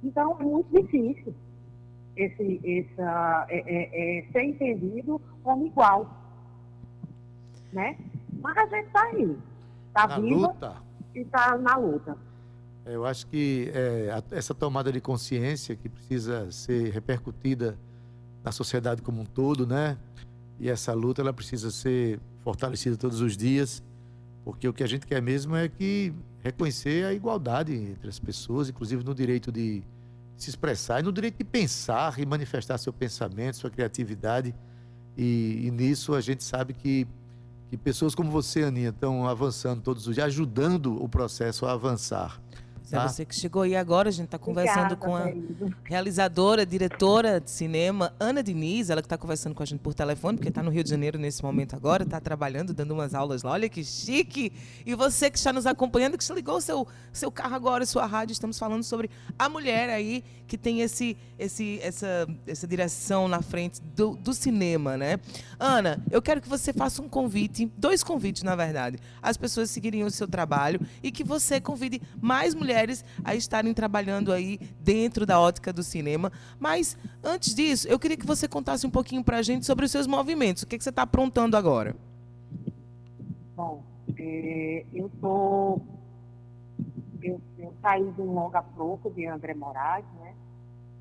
[0.00, 1.34] Então é muito difícil
[2.16, 6.06] esse, essa, é, é, é, ser entendido como igual.
[7.72, 7.98] Né?
[8.40, 9.36] Mas a gente está aí.
[9.94, 10.76] Está Na viva luta.
[11.14, 12.16] e está na luta.
[12.84, 17.78] Eu acho que é, a- essa tomada de consciência que precisa ser repercutida
[18.42, 19.96] na sociedade como um todo, né?
[20.58, 23.82] E essa luta ela precisa ser fortalecida todos os dias,
[24.44, 28.68] porque o que a gente quer mesmo é que reconhecer a igualdade entre as pessoas,
[28.68, 29.82] inclusive no direito de
[30.36, 34.54] se expressar e no direito de pensar e manifestar seu pensamento, sua criatividade.
[35.16, 37.06] E, e nisso a gente sabe que
[37.74, 42.40] E pessoas como você, Aninha, estão avançando todos os dias, ajudando o processo a avançar.
[42.92, 43.08] É Tá?
[43.08, 45.32] você que chegou aí agora, a gente está conversando Obrigada, com a
[45.84, 50.36] realizadora, diretora de cinema, Ana Diniz, ela que está conversando com a gente por telefone,
[50.36, 53.52] porque está no Rio de Janeiro nesse momento agora, está trabalhando, dando umas aulas lá.
[53.52, 54.52] Olha que chique!
[54.84, 58.32] E você que está nos acompanhando, que ligou o seu, seu carro agora, sua rádio,
[58.32, 63.80] estamos falando sobre a mulher aí que tem esse, esse, essa, essa direção na frente
[63.80, 65.18] do, do cinema, né?
[65.58, 70.04] Ana, eu quero que você faça um convite, dois convites, na verdade, às pessoas seguirem
[70.04, 72.73] o seu trabalho e que você convide mais mulheres
[73.24, 76.32] a estarem trabalhando aí dentro da ótica do cinema.
[76.58, 80.06] Mas, antes disso, eu queria que você contasse um pouquinho pra gente sobre os seus
[80.06, 80.62] movimentos.
[80.62, 81.94] O que, que você está aprontando agora?
[83.56, 83.82] Bom,
[84.18, 85.80] é, eu tô.
[87.22, 90.34] Eu, eu saí um longa pouco de André Moraes, né?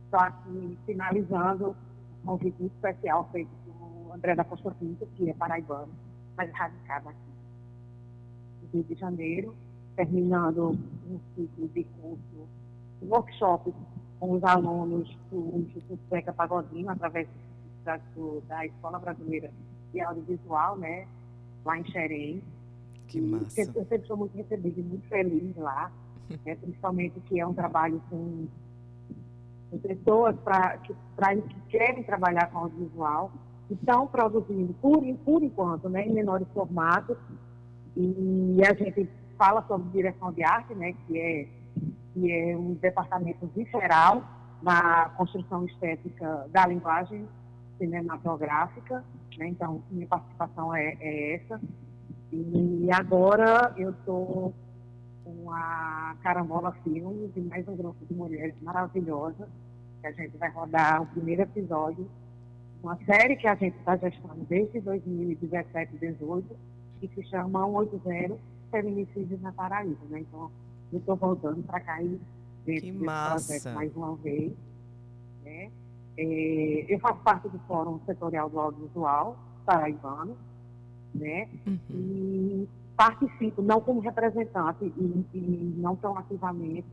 [0.05, 1.75] Estou aqui finalizando
[2.23, 5.91] um convite especial feito do André da Costa Pinto, que é paraibano,
[6.38, 7.19] mas radicado aqui
[8.62, 9.55] no Rio de Janeiro,
[9.95, 10.77] terminando
[11.10, 12.47] um ciclo de curso,
[13.03, 13.73] workshop
[14.19, 17.27] com os alunos do Instituto Beca Pagodinho, através
[17.84, 17.99] da,
[18.47, 19.51] da Escola Brasileira
[19.91, 21.06] de Audiovisual, né?
[21.65, 22.41] Lá em Xerém.
[23.08, 23.49] Que massa.
[23.49, 25.91] sempre- Eu sempre sou muito recebida e muito feliz lá,
[26.45, 28.47] né, principalmente que é um trabalho com,
[29.69, 33.32] com pessoas pra, que, pra, que querem trabalhar com audiovisual,
[33.67, 37.17] que estão produzindo, por, por enquanto, né, em menores formatos,
[37.95, 39.08] e a gente
[39.43, 41.47] fala sobre direção de arte, né, que é,
[42.13, 44.23] que é um departamento visceral
[44.62, 47.27] na construção estética da linguagem
[47.77, 49.03] cinematográfica,
[49.38, 51.60] né, então minha participação é- é essa.
[52.32, 54.53] E agora eu estou
[55.25, 59.49] com a Carambola Filmes e mais um grupo de mulheres maravilhosas,
[59.99, 62.10] que a gente vai rodar o primeiro episódio,
[62.82, 66.56] uma série que a gente está gestando desde 2017 e 2018,
[67.01, 70.03] que se chama 180 Feminicídios na Paraíba.
[70.09, 70.21] Né?
[70.21, 70.49] Então,
[70.91, 72.19] eu estou voltando para cair
[72.65, 73.47] dentro Que desse massa.
[73.53, 74.51] projeto mais uma vez.
[75.43, 75.71] Né?
[76.17, 80.36] É, eu faço parte do Fórum Setorial do Audiovisual Paraibano,
[81.13, 81.47] né?
[81.65, 81.79] Uhum.
[81.91, 86.88] e participo, não como representante e, e não tão ativamente,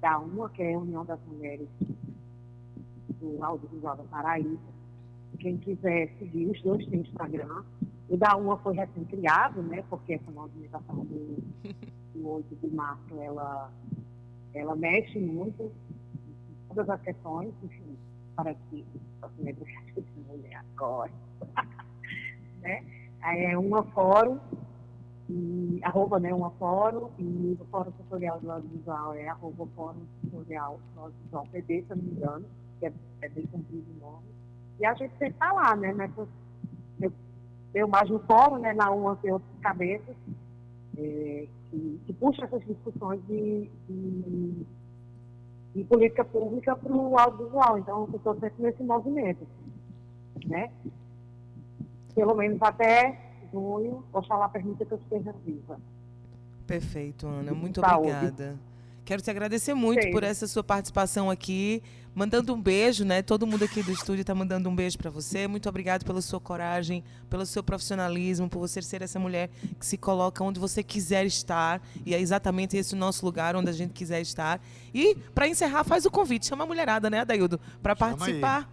[0.00, 1.68] da UMA, que é a União das Mulheres
[3.20, 4.58] do Audiovisual da Paraíba.
[5.38, 7.62] Quem quiser seguir, os dois têm Instagram.
[8.08, 11.36] O da UMA foi recém-criado, né, porque essa movimentação do,
[12.14, 13.70] do 8 de março, ela,
[14.54, 17.96] ela mexe muito em todas as questões, enfim,
[18.34, 18.84] para que
[19.22, 19.28] a
[20.26, 21.12] mulher agora.
[22.62, 22.84] né?
[23.22, 24.38] É uma fórum,
[25.28, 30.80] e, arroba, né, uma fórum, e o fórum tutorial do audiovisual é arroba fórum tutorial
[30.94, 32.46] do audiovisual PD, se não me engano,
[32.80, 34.37] que é, é bem comprido o nome.
[34.78, 36.28] E a gente sempre está lá, né, nessas,
[37.00, 37.12] eu,
[37.74, 40.14] eu mais no fórum, né, na uma tem outras cabeças,
[40.96, 44.66] é, que, que puxa essas discussões de, de,
[45.74, 47.78] de política pública para o audiovisual.
[47.78, 49.46] Então, eu estou sempre nesse movimento,
[50.46, 50.70] né?
[52.18, 53.16] pelo menos até
[53.52, 55.78] junho, Oxalá permita que eu esteja viva.
[56.66, 57.54] Perfeito, Ana.
[57.54, 58.10] Muito Saúde.
[58.10, 58.58] obrigada.
[59.08, 60.10] Quero te agradecer muito Sei.
[60.10, 61.82] por essa sua participação aqui.
[62.14, 63.22] Mandando um beijo, né?
[63.22, 65.48] Todo mundo aqui do estúdio está mandando um beijo para você.
[65.48, 69.48] Muito obrigado pela sua coragem, pelo seu profissionalismo, por você ser essa mulher
[69.80, 71.80] que se coloca onde você quiser estar.
[72.04, 74.60] E é exatamente esse o nosso lugar onde a gente quiser estar.
[74.92, 76.44] E, para encerrar, faz o convite.
[76.44, 77.58] Chama a mulherada, né, Adaildo?
[77.82, 78.18] Para Chama aí.
[78.18, 78.68] participar.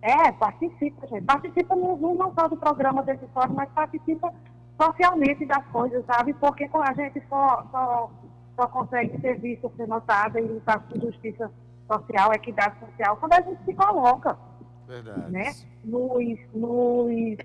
[0.00, 1.24] É, participa, gente.
[1.24, 4.32] Participa não, não não só do programa desse fórum, mas participa
[4.80, 6.32] socialmente das coisas, sabe?
[6.34, 8.10] Porque com a gente só, só,
[8.58, 11.48] só consegue ser vista, ser notada e lutar por justiça
[11.86, 14.36] social, equidade social, quando a gente se coloca.
[14.88, 15.30] Verdade.
[15.30, 15.52] né?
[15.84, 17.36] nos, nos,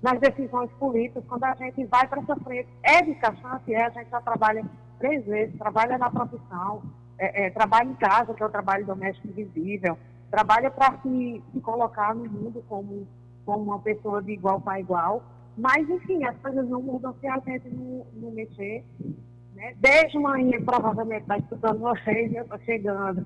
[0.00, 3.90] nas decisões políticas, quando a gente vai para essa frente, é de caixante, é, a
[3.90, 4.64] gente já trabalha
[4.98, 6.82] três vezes, trabalha na profissão,
[7.18, 9.98] é, é, trabalha em casa, que é o trabalho doméstico invisível,
[10.30, 13.06] trabalha para se, se colocar no mundo como,
[13.44, 15.22] como uma pessoa de igual para igual,
[15.56, 18.84] mas, enfim, as coisas não mudam se a gente não, não mexer.
[19.54, 19.74] Né?
[19.78, 23.24] Desde manhã, provavelmente, está escutando vocês, eu estou chegando.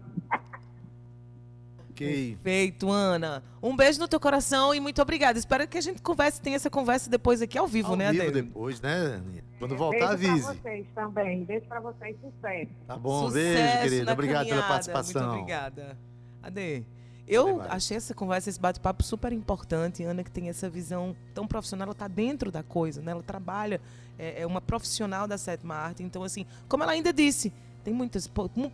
[1.91, 2.37] Ok.
[2.43, 3.43] Perfeito, Ana.
[3.63, 5.37] Um beijo no teu coração e muito obrigada.
[5.39, 8.23] Espero que a gente converse, tenha essa conversa depois aqui ao vivo, Ao né, vivo
[8.29, 8.43] Adaildo?
[8.49, 9.21] depois, né?
[9.59, 10.45] Quando voltar, Beijo avise.
[10.45, 11.45] para vocês também.
[11.45, 12.71] Beijo para vocês, sucesso.
[12.87, 14.13] Tá bom, Sucesso beijo, querida.
[14.13, 14.69] Obrigado pela caminhada.
[14.73, 15.23] participação.
[15.23, 15.99] Muito obrigada.
[16.41, 16.85] Ade,
[17.27, 20.05] eu achei essa conversa, esse bate-papo super importante.
[20.05, 23.11] Ana, que tem essa visão tão profissional, ela está dentro da coisa, né?
[23.11, 23.81] Ela trabalha,
[24.19, 26.03] é, é uma profissional da sétima arte.
[26.03, 27.53] Então, assim, como ela ainda disse,
[27.85, 28.31] tem muitas,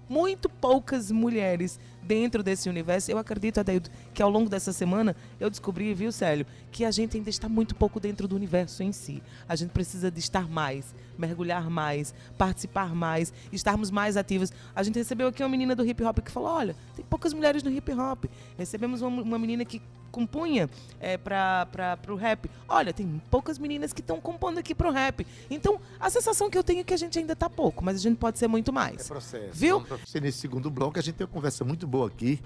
[0.09, 3.11] muito poucas mulheres dentro desse universo.
[3.11, 7.17] Eu acredito, Adeildo, que ao longo dessa semana eu descobri, viu, Célio, que a gente
[7.17, 9.23] ainda está muito pouco dentro do universo em si.
[9.49, 14.53] A gente precisa de estar mais, mergulhar mais, participar mais, estarmos mais ativos.
[14.75, 17.63] A gente recebeu aqui uma menina do hip hop que falou: olha, tem poucas mulheres
[17.63, 18.25] no hip hop.
[18.57, 19.81] Recebemos uma, uma menina que
[20.15, 22.49] compunha é, para o rap.
[22.69, 25.27] Olha, tem poucas meninas que estão compondo aqui para o rap.
[25.51, 27.99] Então, a sensação que eu tenho é que a gente ainda está pouco, mas a
[27.99, 29.01] gente pode ser muito mais.
[29.01, 29.49] É processo.
[29.53, 29.85] Viu?
[30.23, 32.41] Nesse segundo bloco, a gente tem uma conversa muito boa aqui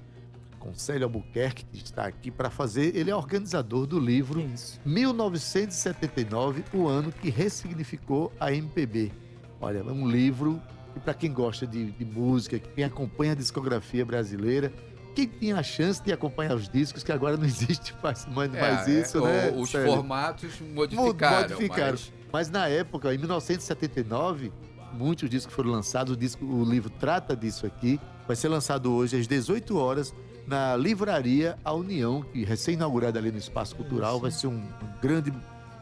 [0.58, 2.94] com Célio Albuquerque, que está aqui para fazer.
[2.96, 4.80] Ele é organizador do livro Isso.
[4.84, 9.12] 1979, o ano que ressignificou a MPB.
[9.60, 10.60] Olha, é um livro
[10.92, 14.72] que, para quem gosta de, de música, que quem acompanha a discografia brasileira,
[15.14, 18.86] quem tinha a chance de acompanhar os discos, que agora não existe mais, mais mais
[18.88, 19.50] É, isso, o- né?
[19.56, 19.94] Os Célio?
[19.94, 21.48] formatos modificaram.
[21.56, 21.92] Modificaram.
[21.92, 24.52] mas- Mas na época, em 1979,
[24.92, 26.12] muitos discos foram lançados.
[26.12, 28.00] O, disco, o livro trata disso aqui.
[28.26, 30.14] Vai ser lançado hoje às 18 horas
[30.46, 34.18] na livraria A União, que recém-inaugurada ali no Espaço Cultural.
[34.20, 34.62] Vai ser um,
[35.00, 35.32] grande.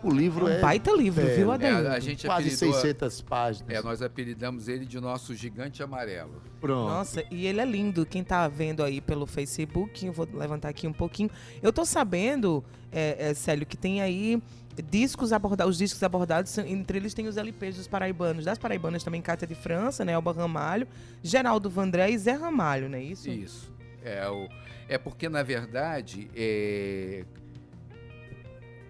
[0.02, 1.88] O livro É é, um baita livro, é, viu, É, Adeildo?
[1.88, 3.70] a gente quase apelidou- 600 páginas.
[3.74, 6.42] É, nós apelidamos ele de nosso gigante amarelo.
[6.60, 6.88] Pronto.
[6.90, 8.04] Nossa, e ele é lindo.
[8.06, 11.30] Quem tá vendo aí pelo Facebook, eu vou levantar aqui um pouquinho.
[11.62, 14.40] Eu tô sabendo, é, é, Célio, que tem aí
[14.82, 18.44] discos abordados, os discos abordados, são- entre eles tem os LPs dos paraibanos.
[18.44, 20.12] Das paraibanas também, Cátia de França, né?
[20.12, 20.86] Elba Ramalho,
[21.22, 23.28] Geraldo Vandré e Zé Ramalho, não é isso?
[23.30, 23.72] Isso.
[24.02, 24.48] É, o,
[24.88, 27.24] é porque, na verdade, é,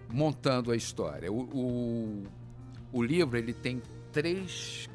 [0.09, 2.23] montando a história, o, o,
[2.91, 4.87] o livro ele tem três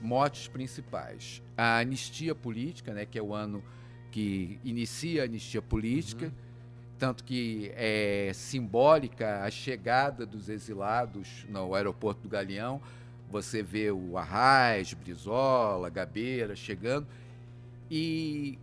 [0.00, 1.42] motes principais.
[1.56, 3.62] A anistia política, né, que é o ano
[4.10, 6.32] que inicia a anistia política,
[7.04, 12.80] tanto que é simbólica a chegada dos exilados no aeroporto do Galeão.
[13.30, 17.06] Você vê o Arraes, Brizola, Gabeira chegando
[17.90, 18.58] e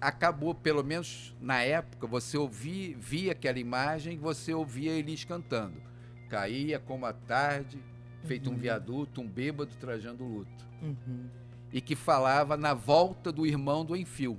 [0.00, 5.82] acabou, pelo menos na época, você ouvia, via aquela imagem, você ouvia Elis cantando.
[6.28, 7.82] Caía como a tarde,
[8.26, 8.60] feito um Uhum.
[8.60, 10.64] viaduto, um bêbado trajando luto.
[10.80, 11.26] Uhum.
[11.72, 14.38] E que falava na volta do irmão do Enfio.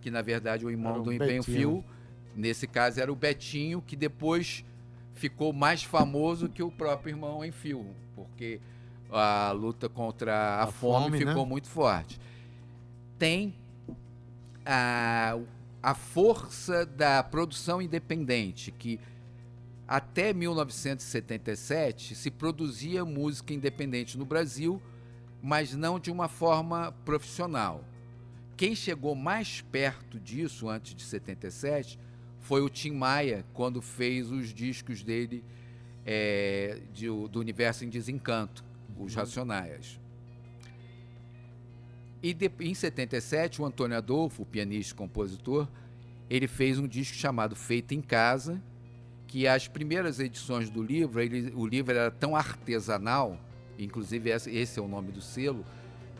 [0.00, 1.12] Que na verdade o irmão o do.
[1.12, 1.84] Enfio,
[2.34, 4.64] nesse caso era o Betinho, que depois
[5.14, 8.60] ficou mais famoso que o próprio irmão Enfio, porque
[9.10, 11.30] a luta contra a, A fome, fome, né?
[11.30, 12.18] ficou muito forte.
[13.18, 13.54] Tem
[14.64, 15.38] a,
[15.82, 18.98] a força da produção independente, que
[19.86, 24.80] até 1977 se produzia música independente no Brasil,
[25.42, 27.84] mas não de uma forma profissional.
[28.56, 31.98] Quem chegou mais perto disso antes de 77
[32.42, 35.42] foi o Tim Maia, quando fez os discos dele
[36.04, 38.64] é, de- do Universo em Desencanto,
[38.98, 39.98] os Racionais.
[42.22, 45.68] E de- em 77, o Antônio Adolfo, pianista e compositor,
[46.28, 48.60] ele fez um disco chamado Feito em Casa,
[49.28, 53.38] que as primeiras edições do livro, ele- o livro era tão artesanal,
[53.78, 55.64] inclusive esse, esse é o nome do selo,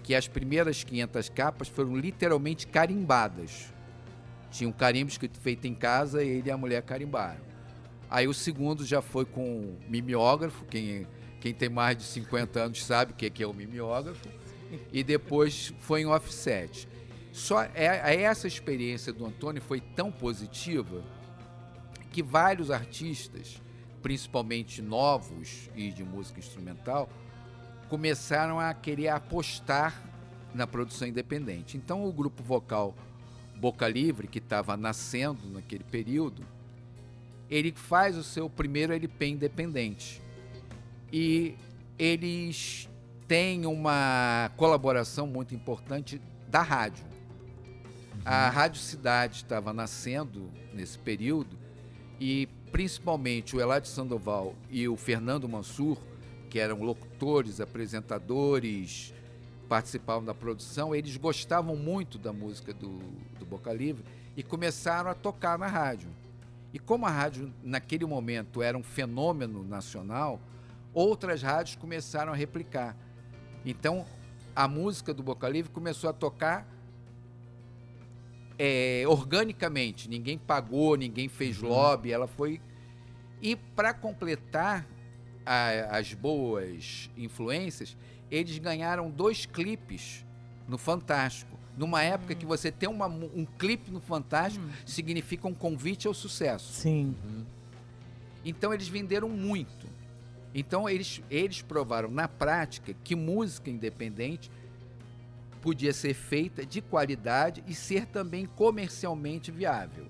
[0.03, 3.73] que as primeiras 500 capas foram literalmente carimbadas.
[4.53, 7.41] Tinha um carimbo escrito feito em casa e ele e a mulher carimbaram.
[8.09, 11.07] Aí o segundo já foi com mimeógrafo, quem,
[11.41, 14.29] quem tem mais de 50 anos sabe o que que é o mimeógrafo,
[14.93, 16.87] e depois foi em offset.
[17.33, 21.03] Só é, essa experiência do Antônio foi tão positiva
[22.12, 23.62] que vários artistas,
[24.03, 27.09] principalmente novos e de música instrumental,
[27.88, 30.03] começaram a querer apostar
[30.55, 31.79] na produção independente.
[31.79, 32.95] Então o grupo vocal
[33.62, 36.44] Boca Livre, que estava nascendo naquele período,
[37.48, 40.20] ele faz o seu primeiro LP independente.
[41.12, 41.55] E
[41.96, 42.88] eles
[43.29, 47.05] têm uma colaboração muito importante da rádio.
[48.25, 51.57] A Rádio Cidade estava nascendo nesse período
[52.18, 55.98] e principalmente o Eladio Sandoval e o Fernando Mansur,
[56.51, 59.14] que eram locutores, apresentadores,
[59.77, 62.99] participavam da produção, eles gostavam muito da música do,
[63.39, 64.05] do Boca Livre
[64.37, 66.11] e começaram a tocar na rádio.
[66.75, 70.39] E como a rádio, naquele momento, era um fenômeno nacional,
[70.93, 72.95] outras rádios começaram a replicar.
[73.65, 74.05] Então,
[74.55, 76.69] a música do Boca Livre começou a tocar
[78.59, 80.07] é, organicamente.
[80.07, 82.61] Ninguém pagou, ninguém fez lobby, ela foi.
[83.41, 84.87] E para completar
[85.47, 87.97] a- as boas influências,
[88.33, 90.24] eles ganharam dois clipes
[90.66, 91.59] no Fantástico.
[91.76, 96.72] Numa época que você tem uma um clipe no Fantástico significa um convite ao sucesso.
[96.72, 97.14] Sim.
[98.43, 99.87] Então eles venderam muito.
[100.55, 104.51] Então eles, eles provaram na prática que música independente
[105.61, 110.07] podia ser feita de qualidade e ser também comercialmente viável.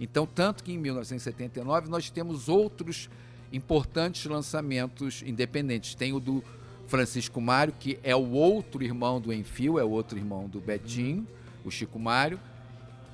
[0.00, 3.08] Então, tanto que em 1979 nós temos outros
[3.52, 5.94] importantes lançamentos independentes.
[5.94, 6.42] Tem o do
[6.88, 11.26] Francisco Mário, que é o outro irmão do Enfio, é o outro irmão do Betinho,
[11.64, 12.40] o Chico Mário.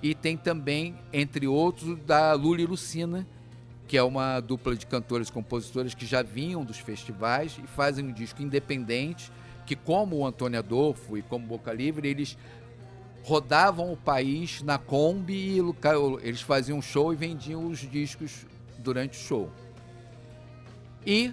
[0.00, 3.26] E tem também, entre outros, da Lula e Lucina,
[3.88, 8.06] que é uma dupla de cantores e compositores que já vinham dos festivais e fazem
[8.06, 9.30] um disco independente,
[9.66, 12.38] que como o Antônio Adolfo e como Boca Livre, eles
[13.24, 15.58] rodavam o país na Kombi e
[16.22, 18.46] eles faziam show e vendiam os discos
[18.78, 19.50] durante o show.
[21.06, 21.32] E,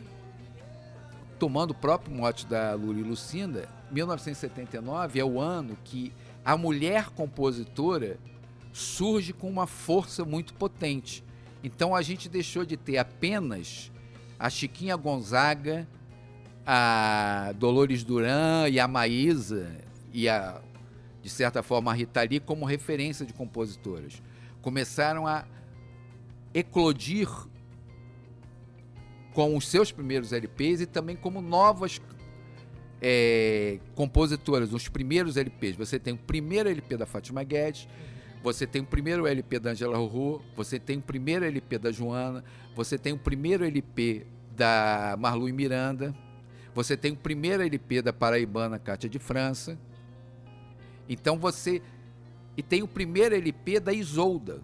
[1.42, 6.14] tomando o próprio mote da e Lucinda, 1979 é o ano que
[6.46, 8.20] a mulher compositora
[8.72, 11.24] surge com uma força muito potente.
[11.64, 13.92] Então a gente deixou de ter apenas
[14.38, 15.88] a Chiquinha Gonzaga,
[16.64, 19.76] a Dolores Duran e a Maísa
[20.14, 20.62] e a
[21.24, 24.22] de certa forma a Rita Lee como referência de compositoras.
[24.62, 25.44] Começaram a
[26.54, 27.28] eclodir
[29.34, 32.02] com os seus primeiros LPs e também como novas
[33.02, 35.76] é, compositoras, os primeiros LPs.
[35.76, 37.88] Você tem o primeiro LP da Fátima Guedes,
[38.44, 42.44] você tem o primeiro LP da Angela Rorô, você tem o primeiro LP da Joana,
[42.76, 44.26] você tem o primeiro LP
[44.56, 46.16] da Marlu e Miranda,
[46.74, 49.78] você tem o primeiro LP da paraibana Cátia de França.
[51.08, 51.82] Então você.
[52.56, 54.62] E tem o primeiro LP da Isolda.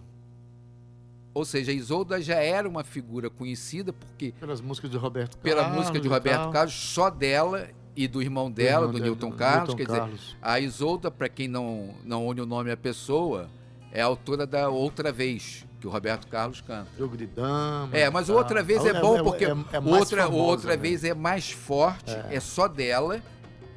[1.34, 4.32] Ou seja, a Isolda já era uma figura conhecida porque.
[4.40, 5.78] Pelas músicas de Roberto Pela Carlos.
[5.78, 6.50] música de e Roberto.
[6.50, 9.68] Carlos, só dela e do irmão dela, irmão do dela, Newton do Carlos.
[9.68, 10.36] Newton Quer dizer, Carlos.
[10.42, 13.48] a Isolda, para quem não, não une o nome à pessoa,
[13.92, 16.88] é a autora da Outra Vez, que o Roberto Carlos canta.
[16.98, 17.88] Jogo de dama.
[17.92, 18.36] É, mas tal.
[18.36, 20.76] outra vez é É- bom é- porque é- é outra, famosa, outra né?
[20.76, 22.36] vez é mais forte, É.
[22.36, 22.40] é.
[22.40, 23.22] só dela.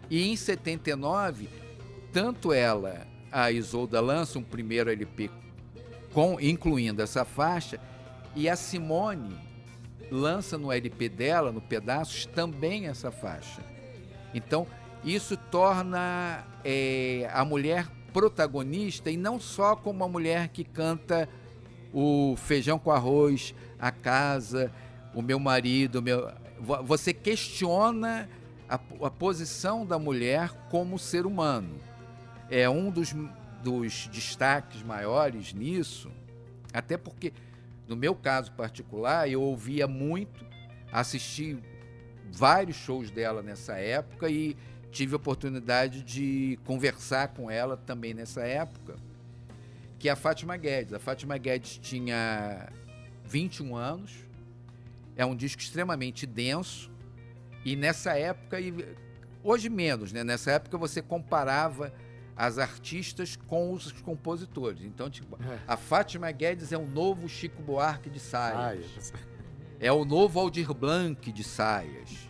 [0.09, 1.47] E em 79,
[2.11, 5.29] tanto ela, a Isolda lança um primeiro LP
[6.13, 7.79] com, incluindo essa faixa,
[8.35, 9.35] e a Simone
[10.11, 13.61] lança no LP dela, no Pedaços, também essa faixa.
[14.33, 14.67] Então,
[15.03, 21.27] isso torna é, a mulher protagonista e não só como uma mulher que canta
[21.93, 24.71] o feijão com arroz, a casa,
[25.13, 26.31] o meu marido, o meu...
[26.59, 28.29] vo- você questiona
[28.69, 31.75] a, a posição da mulher como ser humano.
[32.49, 33.13] É um dos,
[33.63, 36.11] dos destaques maiores nisso,
[36.73, 37.33] até porque,
[37.87, 40.45] no meu caso particular, eu ouvia muito,
[40.91, 41.57] assisti
[42.31, 44.55] vários shows dela nessa época e
[44.91, 48.95] tive a oportunidade de conversar com ela também nessa época,
[49.97, 50.93] que é a Fátima Guedes.
[50.93, 52.69] A Fátima Guedes tinha
[53.25, 54.11] 21 anos,
[55.15, 56.91] é um disco extremamente denso,
[57.63, 58.73] e nessa época, e
[59.43, 60.23] hoje menos, né?
[60.23, 61.93] Nessa época você comparava
[62.35, 64.81] as artistas com os compositores.
[64.83, 68.85] Então, tipo, a Fátima Guedes é o novo Chico Buarque de saias.
[68.85, 69.13] Saias.
[69.79, 72.29] É o novo Aldir Blanc de saias.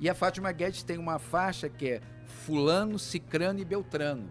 [0.00, 4.28] E a Fátima Guedes tem uma faixa que é Fulano, Cicrano e Beltrano,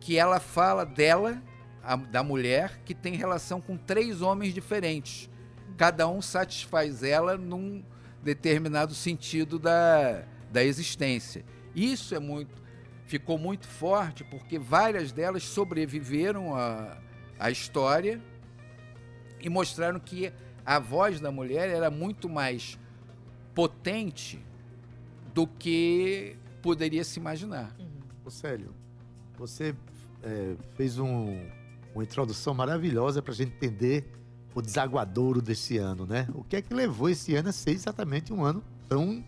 [0.00, 1.42] que ela fala dela,
[1.82, 5.30] a- da mulher, que tem relação com três homens diferentes.
[5.76, 7.82] Cada um satisfaz ela num
[8.22, 11.44] determinado sentido da, da existência.
[11.74, 12.60] Isso é muito
[13.10, 16.96] ficou muito forte porque várias delas sobreviveram à,
[17.40, 18.20] à história
[19.40, 20.32] e mostraram que
[20.64, 22.78] a voz da mulher era muito mais
[23.52, 24.38] potente
[25.34, 27.74] do que poderia se imaginar.
[28.24, 28.72] Ô Célio,
[29.36, 29.74] você
[30.22, 31.48] é, fez um-
[31.92, 34.08] uma introdução maravilhosa para a gente entender
[34.54, 36.28] o desaguadouro desse ano, né?
[36.32, 39.24] O que é que levou esse ano a ser exatamente um ano tão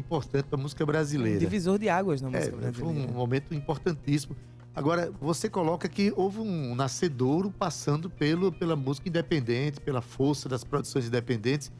[0.00, 1.38] importante para a música brasileira?
[1.38, 3.10] Divisor de águas na É, música foi brasileira.
[3.10, 4.36] um momento importantíssimo.
[4.74, 10.62] Agora, você coloca que houve um nascedouro passando pelo, pela música independente, pela força das
[10.64, 11.72] produções independentes.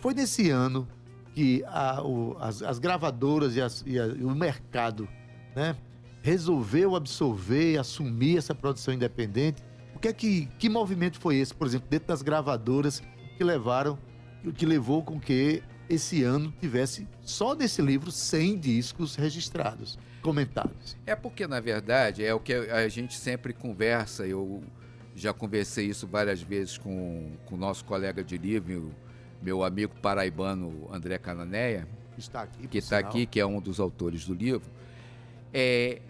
[0.00, 0.88] Foi nesse ano
[1.34, 5.06] que a- o- as, as gravadoras e, as- e a- e o mercado
[5.54, 5.76] né,
[6.22, 9.62] resolveu absorver assumir essa produção independente.
[9.94, 13.02] O que é que, que movimento foi esse, por exemplo, dentro das gravadoras
[13.36, 13.98] que levaram,
[14.54, 20.96] que levou com que esse ano tivesse só desse livro 100 discos registrados, comentados?
[21.06, 24.26] É porque, na verdade, é o que a gente sempre conversa.
[24.26, 24.62] Eu
[25.14, 28.94] já conversei isso várias vezes com o nosso colega de livro,
[29.42, 31.86] meu amigo paraibano André Cananéia,
[32.18, 34.68] Está aqui, que está aqui, que é um dos autores do livro.
[35.54, 36.02] É,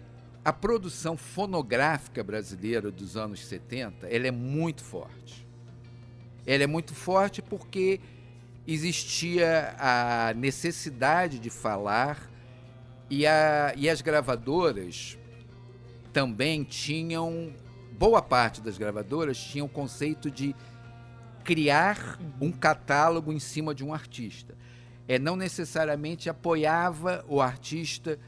[0.43, 5.47] a produção fonográfica brasileira dos anos 70 ela é muito forte.
[6.47, 8.01] Ela é muito forte porque
[8.73, 12.29] existia a necessidade de falar
[13.09, 15.17] e, a- e as gravadoras
[16.13, 17.53] também tinham
[17.97, 20.55] boa parte das gravadoras tinham o conceito de
[21.43, 24.55] criar um catálogo em cima de um artista.
[25.07, 28.19] É não necessariamente apoiava o artista,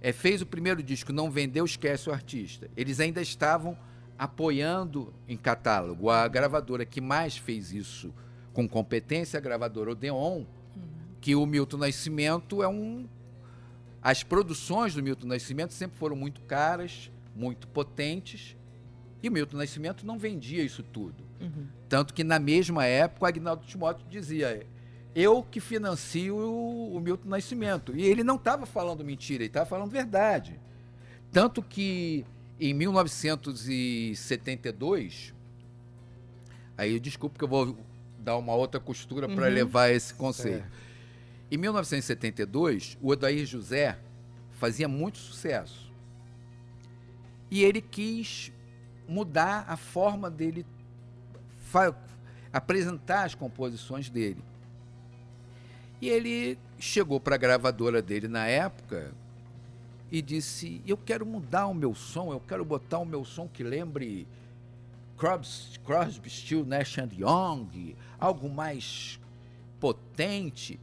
[0.00, 2.70] é, fez o primeiro disco, não vendeu, esquece o artista.
[2.76, 3.76] Eles ainda estavam
[4.18, 6.08] apoiando em catálogo.
[6.10, 8.14] A gravadora que mais fez isso
[8.60, 10.44] com competência, a gravadora Odeon,
[11.20, 13.08] que o Milton Nascimento é um
[14.02, 18.56] as produções do Milton Nascimento sempre foram muito caras, muito potentes,
[19.22, 21.22] e o Milton Nascimento não vendia isso tudo.
[21.38, 21.66] Uhum.
[21.86, 24.66] Tanto que na mesma época o Agnaldo Timóteo dizia:
[25.14, 27.94] eu que financio o, o Milton Nascimento.
[27.94, 30.58] E ele não estava falando mentira, ele estava falando verdade.
[31.30, 32.24] Tanto que
[32.58, 35.34] em 1972,
[36.76, 37.78] aí desculpa que eu vou
[38.20, 39.54] dar uma outra costura para Uhum.
[39.54, 40.64] levar esse conceito.
[41.50, 43.98] Em 1972, o Odair José
[44.52, 45.90] fazia muito sucesso.
[47.50, 48.52] E ele quis
[49.08, 50.64] mudar a forma dele
[52.52, 54.42] apresentar as composições dele.
[56.00, 59.12] E ele chegou para a gravadora dele na época
[60.10, 63.62] e disse: Eu quero mudar o meu som, eu quero botar o meu som que
[63.62, 64.26] lembre
[65.18, 69.18] Crosby, Crosby Still, Nash and Young, algo mais
[69.80, 70.78] potente.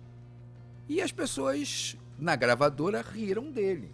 [0.89, 3.91] E as pessoas na gravadora riram dele.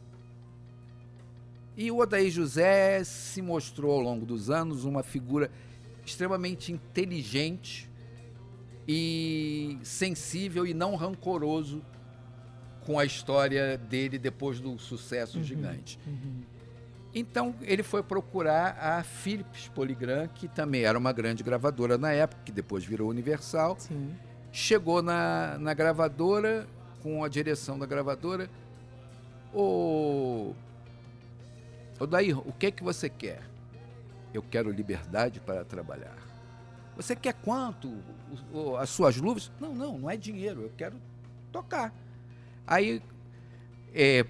[1.76, 5.52] E o Odair José se mostrou ao longo dos anos uma figura
[6.06, 7.90] extremamente inteligente
[8.88, 11.82] e sensível e não rancoroso
[12.86, 15.98] com a história dele depois do sucesso gigante.
[17.14, 22.42] Então ele foi procurar a Philips Polygram, que também era uma grande gravadora na época,
[22.44, 23.76] que depois virou Universal.
[23.80, 24.16] Sim.
[24.52, 26.68] Chegou na, na gravadora,
[27.04, 28.50] com a direção da gravadora.
[29.54, 30.54] Ô,
[32.00, 33.42] ô Daí, o que que você quer?
[34.34, 36.18] Eu quero liberdade para trabalhar.
[36.96, 37.92] Você quer quanto?
[38.80, 39.52] As suas luvas?
[39.60, 40.62] Não, não, não é dinheiro.
[40.62, 40.96] Eu quero
[41.52, 41.94] tocar.
[42.66, 43.02] Aí,
[43.94, 44.26] é,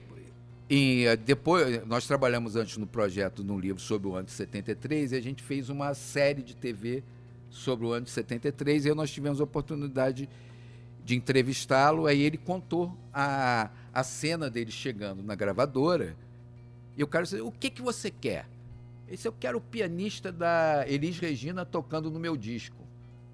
[0.75, 5.11] e eh, depois, nós trabalhamos antes no projeto, num livro sobre o ano de 73,
[5.11, 7.03] e a gente fez uma série de TV
[7.47, 10.27] sobre o ano de 73, e aí nós tivemos a oportunidade
[11.05, 16.15] de entrevistá-lo, aí ele contou a, a cena dele chegando na gravadora,
[16.97, 18.47] e eu quero saber, o que, que você quer?
[19.05, 22.77] Ele disse, eu quero o pianista da Elis Regina tocando no meu disco.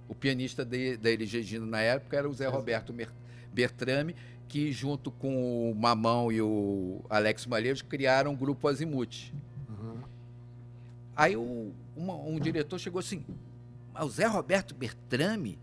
[0.09, 2.93] O pianista de- da Elis Regina na época era o Zé Roberto
[3.53, 4.13] Bertrame,
[4.49, 9.31] que junto com o Mamão e o Alex Malheiros criaram o grupo Azimuth.
[11.15, 13.23] Aí o- uma- um diretor chegou assim,
[13.93, 15.57] "Mas o Zé Roberto Bertrame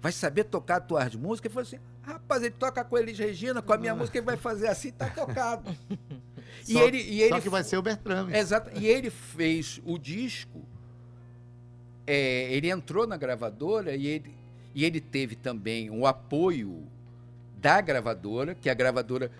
[0.00, 1.50] vai saber tocar tuas músicas?
[1.50, 4.26] Ele falou assim, rapaz, ele toca com a Elis Regina, com a minha música ele
[4.26, 5.74] vai fazer assim, tá tocado.
[6.68, 8.32] e Só- ele, e Só ele que vai ser o Bertrame.
[8.36, 8.70] Exato.
[8.78, 10.62] E ele fez o disco.
[12.06, 14.34] é, ele entrou na gravadora e ele,
[14.74, 16.82] e ele teve também o apoio
[17.64, 19.30] da gravadora, que a gravadora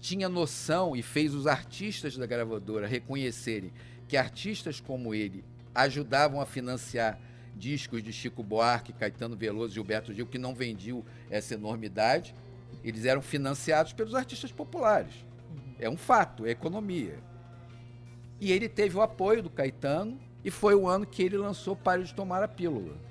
[0.00, 3.72] tinha noção e fez os artistas da gravadora reconhecerem
[4.06, 5.44] que artistas como ele
[5.74, 7.18] ajudavam a financiar
[7.56, 12.32] discos de Chico Buarque, Caetano Veloso, Gilberto Gil, que não vendiam essa enormidade.
[12.84, 15.26] Eles eram financiados pelos artistas populares.
[15.80, 17.18] É um fato, é economia.
[18.40, 22.04] E ele teve o apoio do Caetano e foi o ano que ele lançou Pare
[22.04, 23.07] de Tomar a Pílula, Uhum.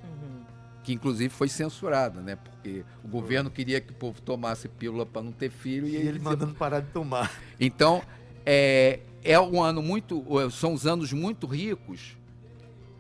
[0.88, 2.38] Que inclusive foi censurada, né?
[2.38, 5.96] Porque o governo queria que o povo tomasse pílula para não ter filho e, E
[5.98, 7.30] ele mandando parar de tomar.
[7.60, 8.02] Então,
[8.46, 10.24] é, é um ano muito.
[10.50, 12.16] São os anos muito ricos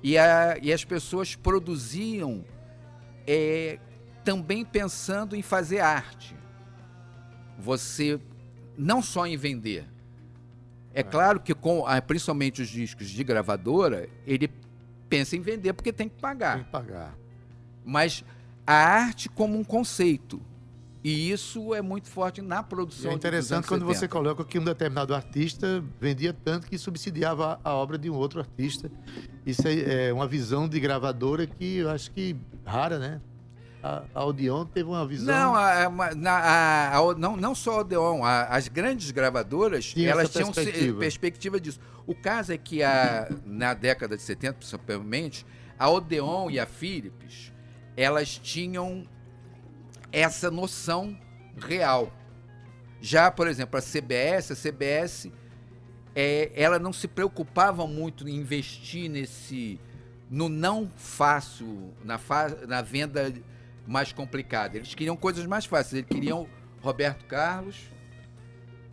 [0.03, 2.43] e, a- e as pessoas produziam
[3.25, 3.79] é,
[4.21, 6.35] também pensando em fazer arte.
[7.57, 8.19] Você
[8.77, 9.85] não só em vender.
[10.93, 14.49] É, claro que com ah, principalmente os discos de gravadora, ele
[15.07, 17.15] pensa em vender porque tem que pagar Tem que pagar.
[17.88, 18.23] Mas
[18.65, 20.41] a arte como um conceito.
[21.03, 24.11] E isso é muito forte na E produção é dos interessante quando você 70.
[24.11, 28.91] coloca que um determinado artista vendia tanto que subsidiava a obra de um outro artista.
[29.45, 32.35] Isso é é uma visão de gravadora que eu acho que
[32.65, 33.21] rara, né?
[33.81, 35.27] A, a Odeon teve uma visão.
[35.33, 40.55] Não, a- a- não, não só a Odeon, as grandes gravadoras, Tinha elas tinham se-
[40.61, 40.99] perspectiva.
[40.99, 41.79] perspectiva disso.
[42.05, 45.45] O caso é que a, na década de 70, principalmente,
[45.77, 47.53] a Odeon e a Philips,
[47.97, 49.05] elas tinham
[50.11, 51.17] essa noção
[51.57, 52.13] real.
[53.01, 55.29] Já, por exemplo, a CBS, a CBS,
[56.15, 59.79] é, ela não se preocupava muito em investir nesse
[60.29, 63.33] no não fácil, na, fa- na venda
[63.85, 64.75] mais complicada.
[64.77, 65.93] Eles queriam coisas mais fáceis.
[65.93, 66.47] Eles queriam
[66.81, 67.77] Roberto Carlos,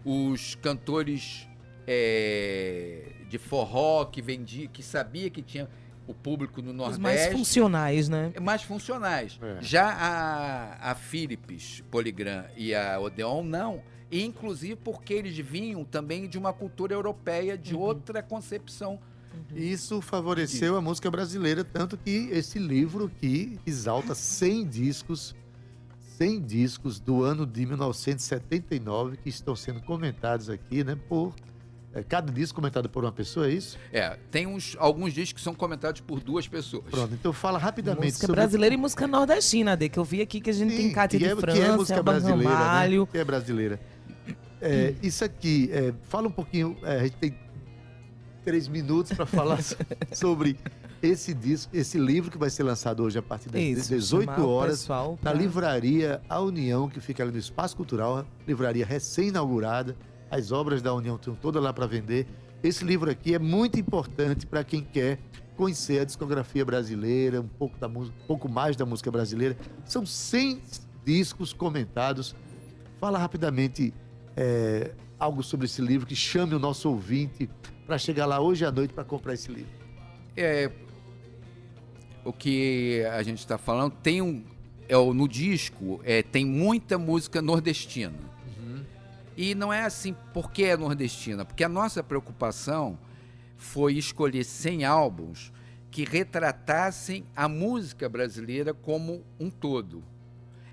[0.05, 1.49] os cantores
[1.87, 5.69] é, de forró que vendia, que sabia que tinha
[6.07, 7.01] o público no Os Nordeste.
[7.01, 8.33] mais funcionais, né?
[8.41, 9.39] mais funcionais.
[9.41, 9.59] É.
[9.61, 13.83] Já a, a Philips, Poligram e a Odeon, não.
[14.11, 19.01] E, inclusive porque eles vinham também de uma cultura europeia, de outra concepção.
[19.55, 25.35] Isso favoreceu a música brasileira, tanto que esse livro aqui exalta 100 discos,
[26.17, 30.97] 100 discos do ano de 1979 que estão sendo comentados aqui, né?
[31.09, 31.54] Por é,
[32.03, 33.79] cada disco comentado por uma pessoa, é isso?
[33.93, 36.85] É, tem uns, alguns discos que são comentados por duas pessoas.
[36.91, 40.41] Pronto, então fala rapidamente Música sobre brasileira e música nordestina, de que eu vi aqui
[40.41, 43.01] que a gente tem Sim, Cátia que de é, que França, é música brasileira, Ramalho.
[43.03, 43.09] né?
[43.13, 43.81] Que é brasileira.
[44.61, 47.35] É, isso aqui, é, fala um pouquinho, é, a gente tem
[48.45, 49.77] três minutos para falar so-
[50.13, 50.57] sobre
[51.03, 54.41] esse disco, esse livro que vai ser lançado hoje a partir das Isso, 18 chamar
[54.41, 58.87] o horas pessoal na pra- livraria A União, que fica ali no Espaço Cultural, livraria
[58.87, 59.95] recém-inaugurada.
[60.31, 62.27] As obras da União estão todas lá para vender.
[62.63, 65.19] Esse livro aqui é muito importante para quem quer
[65.57, 69.57] conhecer a discografia brasileira, um pouco, da um pouco mais da música brasileira.
[69.85, 70.63] São 100
[71.05, 72.35] discos comentados.
[72.99, 73.93] Fala rapidamente
[74.37, 77.49] é, algo sobre esse livro que chame o nosso ouvinte
[77.87, 79.71] para chegar lá hoje à noite para comprar esse livro.
[80.37, 80.71] É,
[82.25, 84.43] o que a gente está falando tem um
[84.89, 88.34] é, no disco é, tem muita música nordestina
[89.37, 92.99] e não é assim porque é nordestina porque a nossa preocupação
[93.57, 95.53] foi escolher 100 álbuns
[95.91, 100.03] que retratassem a música brasileira como um todo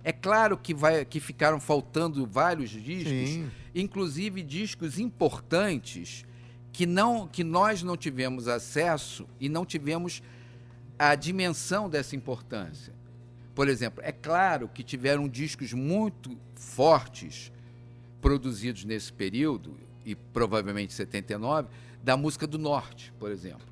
[0.04, 3.52] é claro que vai que ficaram faltando vários discos Sim.
[3.74, 6.26] inclusive discos importantes
[6.72, 10.22] que não que nós não tivemos acesso e não tivemos
[10.98, 12.94] a dimensão dessa importância.
[13.56, 17.52] Por exemplo, é claro que tiveram discos muito fortes
[18.22, 21.68] produzidos nesse período e provavelmente 79
[22.04, 23.68] da música do norte, por exemplo,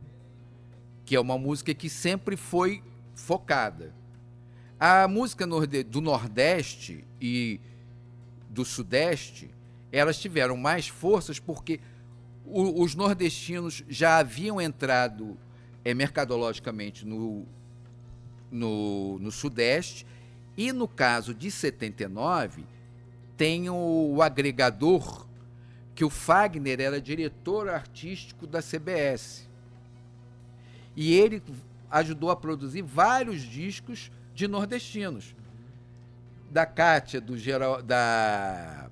[1.06, 2.84] que é uma música que sempre foi
[3.14, 3.94] focada.
[4.80, 5.46] A música
[5.86, 7.60] do Nordeste e
[8.50, 9.50] do Sudeste,
[9.92, 11.80] elas tiveram mais forças porque
[12.46, 15.38] os nordestinos já haviam entrado
[15.84, 17.46] é, mercadologicamente no,
[18.52, 20.06] no, no Sudeste
[20.58, 22.64] e no caso de 79
[23.40, 25.26] tem o, agregador
[25.96, 29.48] que o Fagner era diretor artístico da CBS
[30.94, 31.42] e ele
[31.90, 35.34] ajudou a produzir vários discos de nordestinos
[36.52, 38.90] da Cátia, do geral, da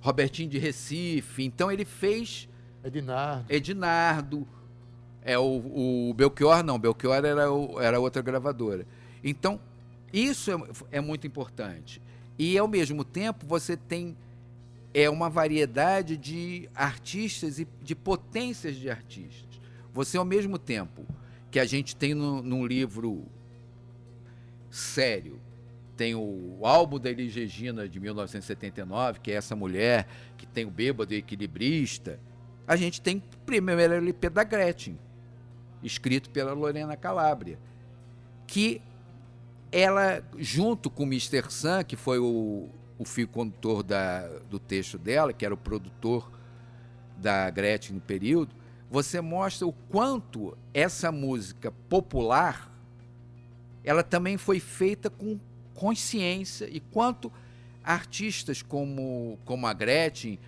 [0.00, 1.44] Robertinho de Recife.
[1.44, 2.48] Então ele fez
[2.82, 3.44] Ednardo.
[3.52, 4.48] Ednardo,
[5.22, 8.86] é o, o Belchior não, Belchior era, o- era outra gravadora.
[9.22, 9.60] Então
[10.10, 12.00] isso é, é muito importante.
[12.44, 14.16] E ao mesmo tempo você tem
[14.92, 19.60] é uma variedade de artistas e de potências de artistas.
[19.94, 21.06] Você ao mesmo tempo
[21.52, 23.24] que a gente tem no, num livro
[24.72, 25.38] sério
[25.96, 30.70] tem o, álbum da Elis Regina de 1979, que é essa mulher que tem o
[30.70, 32.18] bêbado e equilibrista.
[32.66, 34.98] A gente tem o primeiro LP da Gretchen,
[35.80, 37.56] escrito pela Lorena Calabria,
[38.48, 38.82] que
[39.72, 41.50] ela, junto com o Mr.
[41.50, 42.68] Sun, que foi o,
[42.98, 46.30] o fio condutor da, do texto dela, que era o produtor
[47.16, 48.54] da Gretchen no período,
[48.90, 52.70] você mostra o quanto essa música popular
[53.84, 55.40] ela também foi feita com
[55.74, 57.32] consciência e quanto
[57.82, 60.38] artistas como, como a Gretchen,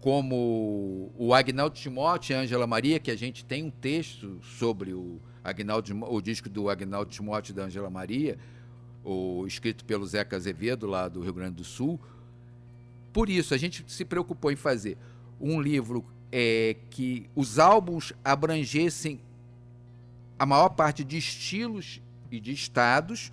[0.00, 5.18] como o Agnaldo Timóteo e Ângela Maria, que a gente tem um texto sobre o,
[5.44, 8.38] Agnaldo, o disco do Agnaldo Timóteo da Ângela Maria,
[9.04, 12.00] o, escrito pelo Zeca Azevedo, lá do Rio Grande do Sul.
[13.12, 14.96] Por isso, a gente se preocupou em fazer
[15.38, 19.20] um livro é, que os álbuns abrangessem
[20.38, 23.30] a maior parte de estilos e de estados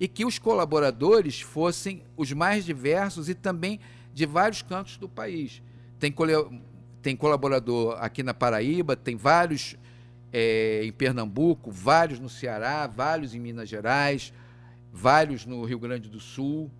[0.00, 3.80] e que os colaboradores fossem os mais diversos e também
[4.12, 5.62] de vários cantos do país.
[5.98, 6.14] Tem,
[7.00, 9.76] tem colaborador aqui na Paraíba, tem vários
[10.32, 14.32] eh, em Pernambuco, vários no Ceará, vários em Minas Gerais,
[14.92, 16.70] vários no Rio Grande do Sul.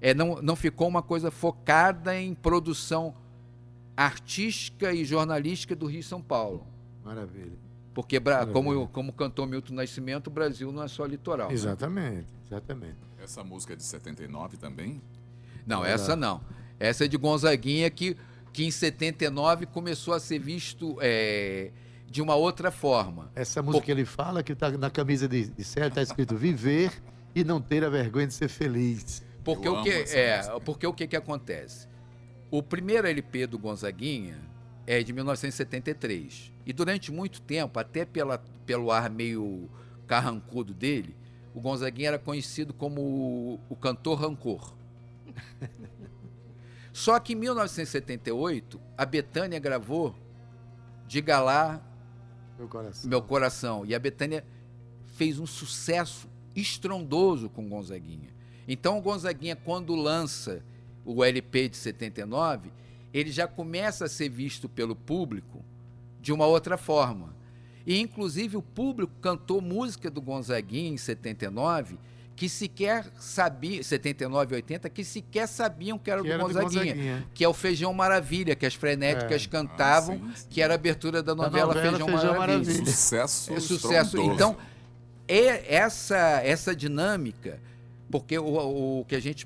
[0.00, 3.14] É, não, não ficou uma coisa focada em produção
[3.96, 6.66] artística e jornalística do Rio e São Paulo.
[7.04, 7.52] Maravilha.
[7.94, 8.52] Porque, Maravilha.
[8.52, 11.48] como, como cantou Milton Nascimento, o Brasil não é só litoral.
[11.48, 11.54] né?
[11.54, 12.96] Exatamente, exatamente.
[13.20, 15.02] Essa música é de 79 também?
[15.66, 15.88] Não, Ah.
[15.88, 16.40] essa não.
[16.78, 18.16] Essa é de Gonzaguinha, que,
[18.52, 21.72] que em 79 começou a ser visto é,
[22.10, 23.30] de uma outra forma.
[23.34, 26.90] Essa música que ele fala, que tá na camisa de, de Sérgio, tá escrito viver
[27.34, 29.22] e não ter a vergonha de ser feliz.
[29.44, 30.60] Porque Eu o que é, música.
[30.60, 31.86] porque o que que acontece?
[32.50, 34.38] O primeiro LP do Gonzaguinha,
[34.86, 36.50] é de 1973.
[36.64, 39.68] E durante muito tempo, até pela, pelo ar meio
[40.06, 41.14] carrancudo dele,
[41.54, 44.72] o Gonzaguinha era conhecido como o, o cantor rancor.
[46.92, 50.16] Só que em 1978, a Betânia gravou
[51.08, 51.80] Diga lá
[52.58, 53.10] Meu coração.
[53.10, 53.86] meu coração.
[53.86, 54.44] E a Betânia
[55.16, 58.30] fez um sucesso estrondoso com Gonzaguinha.
[58.66, 60.62] Então o Gonzaguinha, quando lança
[61.04, 62.70] o LP de 79,
[63.14, 65.64] ele já começa a ser visto pelo público
[66.20, 67.34] de uma outra forma.
[67.86, 71.98] E inclusive o público cantou música do Gonzaguinha em 79
[72.38, 76.46] que sequer sabia, 79 e 80, que sequer sabiam que era, Que do, era do
[76.54, 77.26] Gonzaguinha, Gonzaguinha.
[77.34, 79.48] que é o Feijão Maravilha, que as frenéticas É.
[79.48, 80.46] cantavam, Ah, sim, sim.
[80.48, 82.70] que era a abertura da novela, novela Feijão, Feijão Maravilha.
[82.70, 82.86] Maravilha.
[82.92, 83.52] Sucesso.
[83.52, 84.18] É sucesso.
[84.22, 84.56] Então,
[85.26, 87.60] é essa, essa dinâmica,
[88.08, 89.44] porque o, o que a gente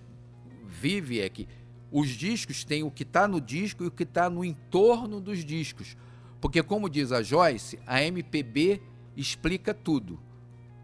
[0.68, 1.49] vive é que
[1.90, 5.43] os discos têm o que está no disco e o que está no entorno dos
[5.43, 5.97] discos.
[6.43, 8.82] Porque, como diz a Joyce, a MPB
[9.16, 10.20] explica tudo.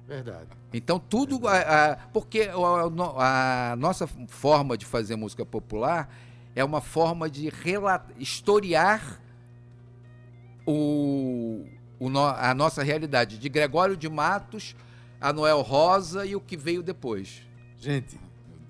[0.08, 0.48] Verdade.
[0.72, 1.46] Então, tudo.
[1.46, 1.58] a-
[1.92, 6.08] a- porque a, a nossa forma de fazer música popular
[6.56, 9.20] é uma forma de rela- historiar
[10.66, 11.64] o,
[11.98, 14.74] o no- a nossa realidade, de Gregório de Matos
[15.20, 17.42] a Noel Rosa e o que veio depois.
[17.78, 18.18] Gente,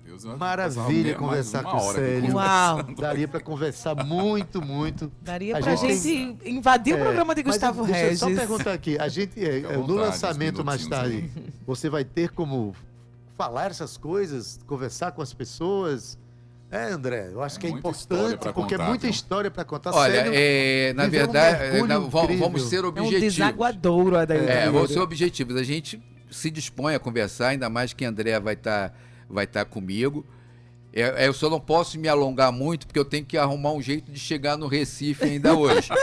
[0.09, 2.33] Deus, eu Maravilha conversar com o Célio.
[2.35, 2.83] Uau!
[2.97, 5.11] daria pra conversar muito, muito.
[5.21, 8.21] Daria A pra gente gente, invadir o É, programa de mas Gustavo deixa Regis.
[8.21, 8.97] eu só perguntar aqui.
[8.99, 11.29] A gente, é, é, no vontade, lançamento uns mais tarde,
[11.65, 12.75] você vai ter como
[13.37, 16.17] falar essas coisas, conversar com as pessoas.
[16.71, 19.09] É, André, eu acho É que é importante, porque é muita viu?
[19.11, 19.91] história para contar.
[19.93, 23.21] Olha, Célio, é, na um verdade, é, na- vamos, ser É um objetivos.
[23.35, 24.43] desaguadouro, Adair.
[24.49, 25.55] É, vamos ser objetivos.
[25.55, 25.99] A gente
[26.29, 28.93] se dispõe a conversar, ainda mais que a André vai estar
[29.29, 30.25] vai tá comigo.
[30.91, 33.81] É, é, eu só não posso me alongar muito, porque eu tenho que arrumar um
[33.81, 35.87] jeito de chegar no Recife ainda hoje.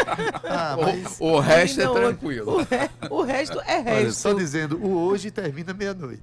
[0.48, 0.76] Ah,
[1.18, 2.52] o, o resto é tranquilo.
[2.52, 4.20] O, re- o resto é olha, resto.
[4.20, 6.22] só dizendo, o hoje termina meia-noite.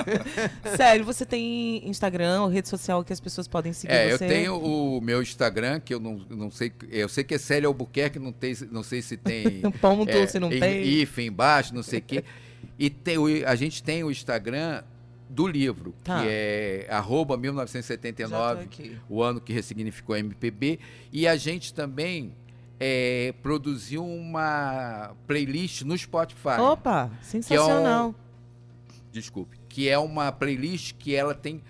[0.76, 4.26] Sério, você tem Instagram ou rede social que as pessoas podem seguir É, eu você?
[4.26, 6.72] tenho o meu Instagram, que eu não, não sei.
[6.90, 9.62] Eu sei que é Célio Albuquerque, não, tem, não sei se tem.
[9.66, 10.82] Um ponto, é, se não tem.
[10.84, 12.24] IF embaixo, não sei o quê.
[12.78, 14.82] E tem, a gente tem o Instagram
[15.28, 16.22] do livro, Tá.
[16.22, 18.98] que é arroba Já tô 1979, aqui.
[19.08, 20.78] o ano que ressignificou a MPB.
[21.12, 22.32] E a gente também
[22.78, 26.60] é, produziu uma playlist no Spotify.
[26.60, 28.14] Opa, é sensacional.
[29.12, 29.56] Desculpe.
[29.68, 31.62] Que é uma playlist que ela tem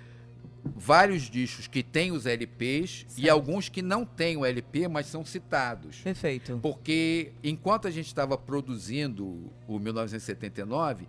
[0.74, 3.30] vários discos que tem os LPs e Certo.
[3.30, 5.98] alguns que não têm o LP, mas são citados.
[6.00, 6.58] Perfeito.
[6.60, 11.06] Porque enquanto a gente estava produzindo o 1979,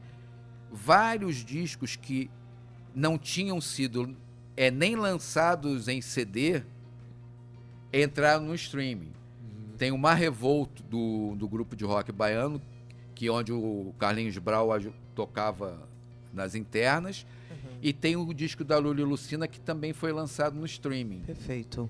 [0.71, 2.29] vários discos que
[2.93, 4.15] não tinham sido
[4.55, 6.63] é, nem lançados em CD
[7.93, 9.11] entraram no streaming.
[9.77, 12.61] Tem o Mar Revolto do, do grupo de rock baiano,
[13.13, 14.69] que é onde o Carlinhos Brau
[15.13, 15.87] tocava
[16.33, 17.25] nas internas.
[17.81, 21.19] E tem o disco da Lula e Lucina, que também foi lançado no streaming.
[21.21, 21.89] Perfeito.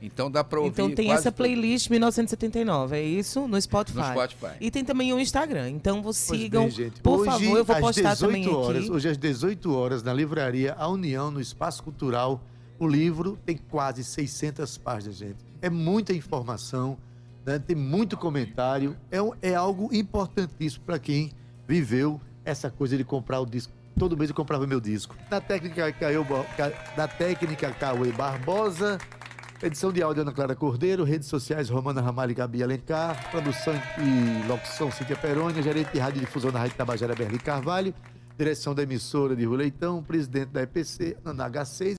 [0.00, 3.48] Então dá para ouvir Então tem quase essa tudo playlist 1979, é isso?
[3.48, 3.98] No Spotify.
[3.98, 4.52] no Spotify.
[4.60, 5.70] E tem também o Instagram.
[5.70, 6.62] Então vocês sigam.
[6.62, 7.00] bem, gente.
[7.00, 8.90] Por hoje, favor, eu vou às postar 18 também horas, aqui.
[8.92, 12.40] Hoje às 18 horas, na livraria A União, no Espaço Cultural,
[12.78, 15.36] o livro tem quase 600 páginas, gente.
[15.60, 16.96] É muita informação,
[17.44, 17.58] né?
[17.58, 18.96] tem muito comentário.
[19.10, 21.32] É, um- é algo importantíssimo para quem
[21.66, 23.72] viveu essa coisa de comprar o disco.
[23.98, 25.16] Todo mês eu comprava meu disco.
[25.28, 25.92] Na técnica,
[26.96, 28.96] na técnica Cauê Barbosa,
[29.66, 34.46] edição de áudio Ana Clara Cordeiro, redes sociais Romana Ramalho e Gabi Alencar, produção e
[34.46, 37.92] locução Cíntia Perônia, gerente de rádio difusão da Rádio Tabajara Berlim Carvalho,
[38.36, 41.96] direção da emissora de Rua Leitão, presidente da EPC, Ana H6,